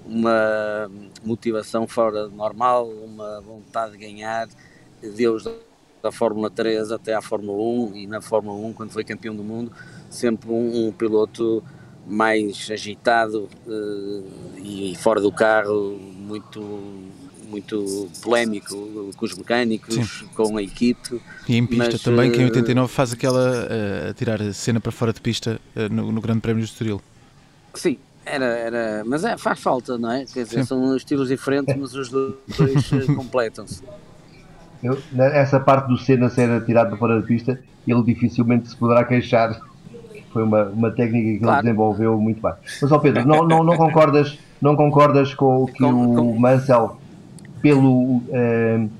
uma 0.05 0.91
motivação 1.25 1.87
fora 1.87 2.29
normal, 2.29 2.89
uma 2.89 3.41
vontade 3.41 3.93
de 3.93 3.99
ganhar, 3.99 4.49
Deus 5.01 5.49
da 6.03 6.11
Fórmula 6.11 6.51
3 6.51 6.93
até 6.93 7.15
à 7.15 7.21
Fórmula 7.21 7.63
1 7.91 7.97
e 7.97 8.07
na 8.07 8.21
Fórmula 8.21 8.67
1 8.69 8.73
quando 8.73 8.91
foi 8.91 9.05
campeão 9.05 9.37
do 9.37 9.45
mundo, 9.45 9.71
sempre 10.09 10.51
um, 10.51 10.89
um 10.89 10.93
piloto 10.93 11.63
mais 12.07 12.69
agitado 12.71 13.49
uh, 13.67 14.25
e 14.63 14.95
fora 14.97 15.21
do 15.21 15.31
carro, 15.31 15.99
muito 15.99 16.61
muito 17.51 18.09
polémico 18.23 19.13
com 19.17 19.25
os 19.25 19.37
mecânicos, 19.37 19.95
Sim. 19.95 20.27
com 20.35 20.57
a 20.57 20.63
equipe. 20.63 21.21
E 21.49 21.57
em 21.57 21.67
pista 21.67 21.91
mas, 21.93 22.03
também, 22.03 22.31
que 22.31 22.41
em 22.41 22.45
89 22.45 22.93
faz 22.93 23.13
aquela 23.13 23.51
uh, 23.51 24.11
a 24.11 24.15
tirar 24.15 24.41
a 24.41 24.53
cena 24.53 24.79
para 24.79 24.93
fora 24.93 25.13
de 25.13 25.21
pista 25.21 25.61
uh, 25.75 25.93
no, 25.93 26.13
no, 26.13 26.21
Grande 26.21 26.41
Prémio 26.41 26.63
do 26.63 26.65
Estoril. 26.65 27.03
Sim, 27.75 27.99
era, 28.25 28.45
era, 28.45 29.03
mas 29.05 29.25
é, 29.25 29.37
faz 29.37 29.59
falta, 29.59 29.99
não 29.99 30.13
é? 30.13 30.25
Quer 30.25 30.45
dizer, 30.45 30.61
Sim. 30.61 30.65
são 30.65 30.97
estilos 30.97 31.29
diferentes, 31.29 31.75
mas 31.77 31.93
os 31.93 32.09
dois 32.09 32.37
completam-se. 33.17 33.83
Essa 35.35 35.61
parte 35.61 35.89
do 35.89 35.99
Senna 35.99 36.31
ser 36.31 36.49
atirado 36.51 36.91
para 36.91 36.99
fora 36.99 37.21
da 37.21 37.27
pista, 37.27 37.61
ele 37.87 38.03
dificilmente 38.03 38.69
se 38.69 38.77
poderá 38.77 39.05
queixar. 39.05 39.61
Foi 40.33 40.45
uma, 40.45 40.65
uma 40.65 40.91
técnica 40.91 41.33
que 41.33 41.39
claro. 41.39 41.59
ele 41.59 41.63
desenvolveu 41.63 42.19
muito 42.19 42.41
bem. 42.41 42.53
Mas, 42.81 42.93
ó 42.93 42.99
Pedro, 42.99 43.27
não, 43.27 43.47
não, 43.47 43.65
não, 43.65 43.77
concordas, 43.77 44.39
não 44.61 44.77
concordas 44.77 45.35
com 45.35 45.65
o 45.65 45.67
que 45.67 45.79
com, 45.79 46.13
o 46.13 46.15
com... 46.15 46.39
Mansell 46.39 46.97
pelo 47.61 48.19
uh, 48.19 48.91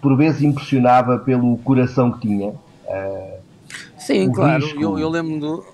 por 0.00 0.16
vezes 0.16 0.42
impressionava 0.42 1.18
pelo 1.18 1.56
coração 1.58 2.10
que 2.12 2.20
tinha. 2.20 2.48
Uh, 2.48 3.42
Sim, 3.96 4.30
claro. 4.32 4.64
Eu, 4.78 4.98
eu, 4.98 5.08
lembro 5.08 5.38
do, 5.38 5.64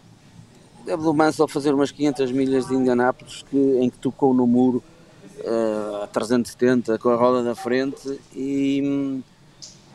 lembro 0.87 1.05
do 1.05 1.15
Mansell 1.15 1.49
fazer 1.49 1.73
umas 1.73 1.91
500 1.91 2.31
milhas 2.33 2.69
de 2.69 2.75
Indianápolis 2.75 3.43
que, 3.51 3.57
em 3.57 3.89
que 3.89 3.99
tocou 3.99 4.35
no 4.35 4.47
muro 4.47 4.83
uh, 5.41 6.05
a 6.05 6.07
370 6.07 6.99
com 6.99 7.09
a 7.09 7.17
roda 7.17 7.43
da 7.43 7.55
frente 7.55 8.21
e, 8.37 9.21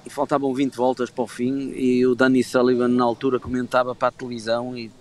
e, 0.05 0.09
faltavam 0.09 0.53
20 0.53 0.75
voltas 0.75 1.09
para 1.09 1.23
o 1.23 1.27
fim 1.27 1.71
e 1.75 2.05
o 2.05 2.15
Danny 2.15 2.43
Sullivan 2.43 2.87
na 2.87 3.03
altura 3.03 3.39
comentava 3.39 3.93
para 3.95 4.09
a 4.09 4.11
televisão 4.11 4.77
e 4.77 4.91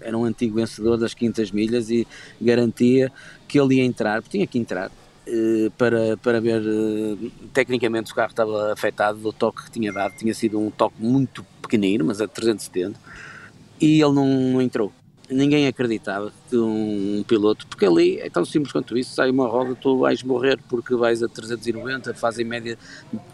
era 0.00 0.16
um 0.16 0.24
antigo 0.24 0.56
vencedor 0.56 0.96
das 0.96 1.14
500 1.14 1.50
milhas 1.52 1.90
e 1.90 2.06
garantia 2.40 3.10
que 3.48 3.58
ele 3.58 3.76
ia 3.76 3.84
entrar, 3.84 4.20
porque 4.20 4.36
tinha 4.36 4.46
que 4.46 4.58
entrar 4.58 4.90
eh, 5.26 5.70
para, 5.76 6.16
para 6.18 6.40
ver 6.40 6.62
eh, 6.62 7.30
tecnicamente 7.52 8.12
o 8.12 8.14
carro 8.14 8.30
estava 8.30 8.72
afetado 8.72 9.18
do 9.18 9.32
toque 9.32 9.64
que 9.64 9.70
tinha 9.72 9.92
dado, 9.92 10.16
tinha 10.16 10.32
sido 10.32 10.58
um 10.60 10.70
toque 10.70 11.02
muito 11.02 11.44
pequenino, 11.60 12.04
mas 12.04 12.20
a 12.20 12.28
370, 12.28 12.98
e 13.80 14.00
ele 14.00 14.12
não, 14.12 14.26
não 14.26 14.62
entrou. 14.62 14.92
Ninguém 15.28 15.66
acreditava 15.66 16.32
que 16.48 16.56
um, 16.56 17.24
piloto, 17.26 17.66
porque 17.66 17.84
ali 17.84 18.18
é 18.20 18.30
tão 18.30 18.44
simples 18.44 18.72
quanto 18.72 18.96
isso, 18.96 19.14
sai 19.14 19.30
uma 19.30 19.48
roda, 19.48 19.74
tu 19.74 19.98
vais 19.98 20.22
morrer 20.22 20.58
porque 20.68 20.94
vais 20.94 21.22
a 21.22 21.28
390, 21.28 22.14
faz 22.14 22.38
em 22.38 22.44
média 22.44 22.78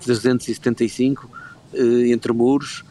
375 0.00 1.30
eh, 1.74 2.10
entre 2.10 2.32
muros, 2.32 2.82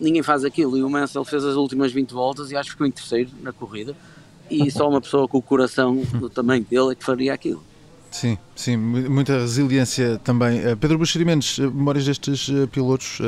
ninguém 0.00 0.22
faz 0.22 0.44
aquilo, 0.44 0.76
e 0.76 0.82
o 0.82 0.90
Mansell 0.90 1.24
fez 1.24 1.44
as 1.44 1.56
últimas 1.56 1.92
20 1.92 2.12
voltas 2.12 2.50
e 2.50 2.56
acho 2.56 2.68
que 2.68 2.72
ficou 2.72 2.86
em 2.86 2.90
terceiro 2.90 3.30
na 3.42 3.52
corrida, 3.52 3.96
e 4.50 4.70
só 4.70 4.88
uma 4.88 5.00
pessoa 5.00 5.28
com 5.28 5.38
o 5.38 5.42
coração 5.42 5.96
do 5.96 6.30
tamanho 6.30 6.64
dele 6.64 6.92
é 6.92 6.94
que 6.94 7.04
faria 7.04 7.34
aquilo. 7.34 7.62
Sim, 8.10 8.38
sim, 8.56 8.76
muita 8.76 9.38
resiliência 9.40 10.18
também. 10.18 10.66
Uh, 10.66 10.76
Pedro 10.76 10.98
Buxeri 10.98 11.24
Mendes, 11.24 11.58
uh, 11.58 11.70
memórias 11.70 12.06
destes 12.06 12.48
uh, 12.48 12.66
pilotos, 12.68 13.18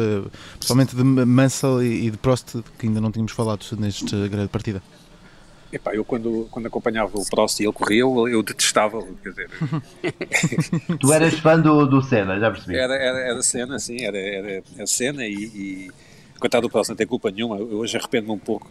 principalmente 0.52 0.96
de 0.96 1.04
Mansell 1.04 1.82
e, 1.82 2.06
e, 2.06 2.10
de 2.10 2.16
Prost, 2.16 2.56
que 2.78 2.86
ainda 2.86 3.00
não 3.00 3.12
tínhamos 3.12 3.32
falado 3.32 3.64
neste 3.78 4.16
grande 4.28 4.48
partida. 4.48 4.82
Epá, 5.72 5.94
eu 5.94 6.04
quando, 6.04 6.48
quando 6.50 6.66
acompanhava 6.66 7.16
o 7.16 7.24
Prost 7.28 7.60
e 7.60 7.64
ele 7.64 7.72
corria, 7.72 8.00
eu, 8.00 8.26
eu 8.26 8.42
detestava 8.42 9.06
quer 9.22 9.28
dizer... 9.28 9.50
tu 10.98 11.12
eras 11.12 11.34
fã 11.34 11.60
do, 11.60 11.86
do 11.86 12.02
Senna, 12.02 12.40
já 12.40 12.50
percebi. 12.50 12.76
Era, 12.76 12.94
era, 12.94 13.18
era 13.20 13.42
Senna, 13.42 13.78
sim, 13.78 14.02
era, 14.02 14.18
era, 14.18 14.62
era 14.76 14.86
Senna 14.86 15.24
e, 15.26 15.34
e 15.34 15.90
coitado 16.40 16.66
do 16.66 16.70
Prost 16.70 16.88
não 16.88 16.96
tem 16.96 17.06
culpa 17.06 17.30
nenhuma, 17.30 17.56
eu 17.56 17.78
hoje 17.78 17.96
arrependo-me 17.96 18.32
um 18.32 18.38
pouco, 18.38 18.68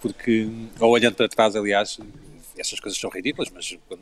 porque, 0.00 0.48
ou 0.80 0.90
olhando 0.90 1.16
para 1.16 1.28
trás, 1.28 1.54
aliás, 1.54 1.98
essas 2.56 2.80
coisas 2.80 2.98
são 2.98 3.10
ridículas, 3.10 3.50
mas 3.52 3.76
quando 3.86 4.00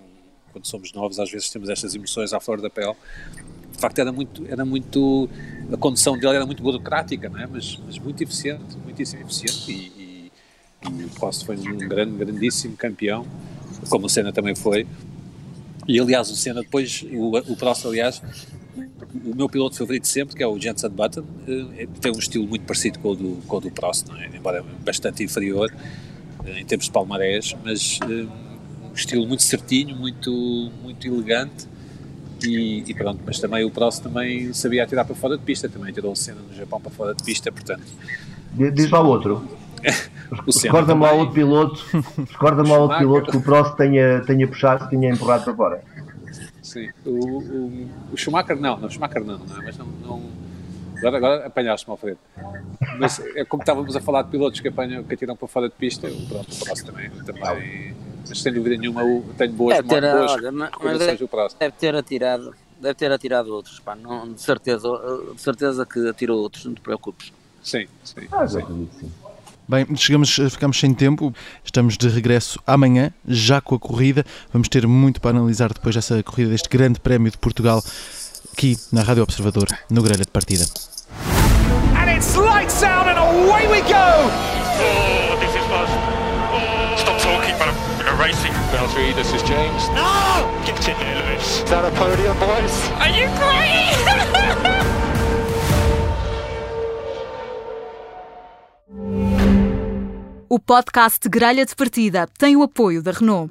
quando 0.57 0.67
somos 0.67 0.91
novos, 0.95 1.21
às 1.21 1.31
vezes 1.31 1.51
temos 1.51 1.69
estas 1.69 1.95
emoções 1.95 2.33
à 2.33 2.41
flor 2.41 2.63
da 2.63 2.71
pele. 2.71 2.95
De 3.73 3.79
facto, 3.79 3.99
era 3.99 4.11
muito, 4.11 4.47
era 4.49 4.65
muito 4.65 5.29
a 5.71 5.77
condução 5.77 6.19
dele 6.19 6.35
era 6.35 6.47
muito 6.47 6.63
burocrática, 6.63 7.29
não 7.29 7.39
é? 7.39 7.47
mas, 7.47 7.79
mas 7.85 7.99
muito 7.99 8.23
eficiente, 8.23 8.75
muitíssimo 8.83 9.21
eficiente. 9.23 9.71
E, 9.71 10.31
e, 10.83 10.99
e 10.99 11.05
o 11.05 11.11
Prost 11.11 11.45
foi 11.45 11.59
um 11.59 11.77
grande, 11.77 12.17
grandíssimo 12.17 12.75
campeão, 12.75 13.27
como 13.91 14.07
o 14.07 14.09
Senna 14.09 14.33
também 14.33 14.55
foi. 14.55 14.87
E 15.87 16.01
aliás, 16.01 16.31
o 16.31 16.37
Senna 16.37 16.63
depois, 16.63 17.05
o, 17.13 17.37
o 17.37 17.57
Prost, 17.57 17.85
aliás, 17.85 18.23
o 19.27 19.37
meu 19.37 19.51
piloto 19.51 19.77
favorito 19.77 20.09
sempre, 20.09 20.35
que 20.35 20.43
é 20.43 20.47
o 20.47 20.59
Jensen 20.59 20.89
Button, 20.89 21.25
eh, 21.47 21.87
tem 22.01 22.13
um 22.13 22.19
estilo 22.19 22.47
muito 22.47 22.65
parecido 22.65 22.99
com 23.01 23.11
o 23.11 23.15
do, 23.15 23.43
com 23.47 23.59
o 23.59 23.61
do 23.61 23.71
Prost, 23.71 24.07
é? 24.19 24.35
embora 24.35 24.65
bastante 24.83 25.23
inferior 25.23 25.71
eh, 26.47 26.61
em 26.61 26.65
termos 26.65 26.87
de 26.87 26.93
palmarés, 26.93 27.55
mas 27.63 27.99
eh, 28.05 28.46
estilo 28.97 29.27
muito 29.27 29.43
certinho, 29.43 29.97
muito, 29.97 30.31
muito 30.83 31.07
elegante. 31.07 31.69
E, 32.45 32.85
e, 32.87 32.95
pronto, 32.95 33.21
mas 33.25 33.39
também 33.39 33.65
o 33.65 33.71
Prost 33.71 34.03
também 34.03 34.53
sabia 34.53 34.85
atirar 34.85 35.05
para 35.05 35.15
fora 35.15 35.39
de 35.39 35.43
pista, 35.43 35.69
também 35.69 35.93
tirou 35.93 36.13
o 36.13 36.17
cena 36.17 36.41
no 36.47 36.55
Japão 36.55 36.81
para 36.81 36.91
fora 36.91 37.15
de 37.15 37.23
pista, 37.23 37.51
portanto. 37.51 37.85
Diz 38.53 38.91
lá 38.91 39.01
o 39.03 39.07
outro. 39.07 39.49
Recorda-me 40.63 41.03
lá 41.03 41.13
outro 41.13 41.35
piloto, 41.35 41.85
recorda-me 42.33 42.69
lá 42.69 42.79
outro 42.79 42.99
piloto 42.99 43.31
que 43.31 43.37
o 43.37 43.41
Prost 43.41 43.77
tenha, 43.77 44.21
tenha 44.27 44.49
puxado, 44.49 44.89
tenha 44.89 45.13
empurrado 45.13 45.45
para 45.45 45.55
fora. 45.55 45.85
Sim, 46.61 46.91
o, 47.05 47.11
o, 47.11 47.89
o 48.13 48.17
Schumacher 48.17 48.61
não, 48.61 48.77
não, 48.77 48.89
o 48.89 48.91
Schumacher 48.91 49.25
não, 49.25 49.39
não 49.39 49.57
é? 49.57 49.65
mas 49.65 49.79
não, 49.79 49.87
não 49.87 50.23
agora, 50.99 51.17
agora 51.17 51.47
apanhaste-me 51.47 51.91
ao 51.91 51.95
Alfredo. 51.95 52.19
Mas 52.99 53.21
é 53.37 53.45
como 53.45 53.63
estávamos 53.63 53.95
a 53.95 54.01
falar 54.01 54.23
de 54.23 54.31
pilotos 54.31 54.59
que 54.59 54.67
apanham, 54.67 55.05
que 55.05 55.15
atiram 55.15 55.37
para 55.37 55.47
fora 55.47 55.69
de 55.69 55.75
pista, 55.77 56.09
pronto, 56.29 56.53
o 56.53 56.65
Prost 56.65 56.85
também, 56.85 57.09
também 57.11 57.95
mas 58.29 58.41
sem 58.41 58.53
dúvida 58.53 58.77
nenhuma 58.77 59.03
eu 59.03 59.25
tenho 59.37 59.53
boas, 59.53 59.77
deve 59.77 59.89
ter, 59.89 60.01
boas 60.01 60.33
olha, 60.33 60.53
mas, 60.53 60.71
deve. 60.99 61.29
Deve 61.59 61.73
ter 61.79 61.95
atirado, 61.95 62.55
deve 62.81 62.95
ter 62.95 63.13
atirado 63.13 63.53
outros, 63.53 63.81
pá, 63.81 63.95
não, 63.95 64.33
de 64.33 64.41
certeza, 64.41 64.89
de 65.35 65.41
certeza 65.41 65.87
que 65.87 66.09
atirou 66.09 66.41
outros, 66.41 66.65
não 66.65 66.75
te 66.75 66.81
preocupes. 66.81 67.33
Sim, 67.63 67.87
sim. 68.05 68.29
Ah, 68.31 68.47
sim. 68.47 68.89
sim. 69.01 69.11
Bem, 69.69 69.85
chegamos, 69.97 70.31
ficamos 70.31 70.79
sem 70.79 70.95
tempo, 70.95 71.35
estamos 71.65 71.97
de 71.97 72.09
regresso 72.09 72.61
amanhã, 72.65 73.13
já 73.27 73.61
com 73.61 73.75
a 73.75 73.79
corrida. 73.79 74.25
Vamos 74.53 74.69
ter 74.69 74.87
muito 74.87 75.21
para 75.21 75.37
analisar 75.37 75.73
depois 75.73 75.93
dessa 75.93 76.23
corrida, 76.23 76.51
deste 76.51 76.69
grande 76.69 77.01
prémio 77.01 77.33
de 77.33 77.39
Portugal, 77.39 77.83
aqui 78.53 78.79
na 78.93 79.03
Rádio 79.03 79.25
Observador, 79.25 79.67
no 79.91 80.03
Grelha 80.03 80.25
de 80.25 80.31
Partida. 80.31 80.65
And 81.97 82.17
it's 82.17 82.37
lights 82.37 82.85
out 82.85 83.09
and 83.09 83.19
away 83.19 83.67
we 83.67 83.81
go! 83.83 84.66
Racing. 88.19 88.53
Valtteri, 88.73 89.15
this 89.15 89.33
is 89.33 89.43
James. 89.43 89.89
No! 89.91 90.63
Continue, 90.65 91.15
Lewis. 91.23 91.63
Is 91.63 91.71
that 91.71 91.85
a 91.85 91.91
podium, 91.93 92.37
boys? 92.39 92.75
Are 93.01 93.09
you 93.09 93.29
crying? 93.37 94.87
O 100.49 100.59
podcast 100.61 101.29
Gralha 101.29 101.67
de 101.67 101.75
Partida 101.75 102.27
tem 102.39 102.57
o 102.57 102.63
apoio 102.63 103.03
da 103.03 103.11
Renault. 103.11 103.51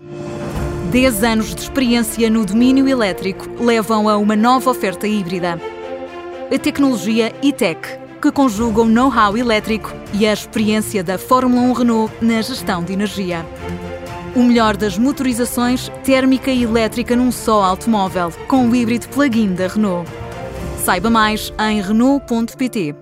10 0.92 1.24
anos 1.24 1.54
de 1.54 1.62
experiência 1.62 2.30
no 2.30 2.46
domínio 2.46 2.88
elétrico 2.88 3.46
levam 3.64 4.08
a 4.08 4.18
uma 4.18 4.36
nova 4.36 4.72
oferta 4.72 5.06
híbrida. 5.06 5.60
A 6.52 6.58
tecnologia 6.58 7.32
e-tech, 7.44 7.80
que 8.22 8.32
conjuga 8.32 8.82
o 8.82 8.86
know-how 8.86 9.38
elétrico 9.38 9.94
e 10.14 10.26
a 10.26 10.34
experiência 10.34 11.04
da 11.04 11.18
Fórmula 11.18 11.62
1 11.64 11.74
Renault 11.74 12.14
na 12.22 12.42
gestão 12.42 12.84
de 12.84 12.94
energia. 12.94 13.46
O 14.36 14.44
melhor 14.44 14.76
das 14.76 14.98
motorizações 14.98 15.90
térmica 16.04 16.52
e 16.52 16.64
elétrica 16.64 17.16
num 17.16 17.32
só 17.32 17.64
automóvel, 17.64 18.34
com 18.50 18.68
o 18.68 18.76
híbrido 18.76 19.08
plug-in 19.08 19.56
da 19.56 19.68
Renault. 19.68 20.12
Saiba 20.84 21.10
mais 21.10 21.54
em 21.58 21.82
Renault.pt. 21.82 22.96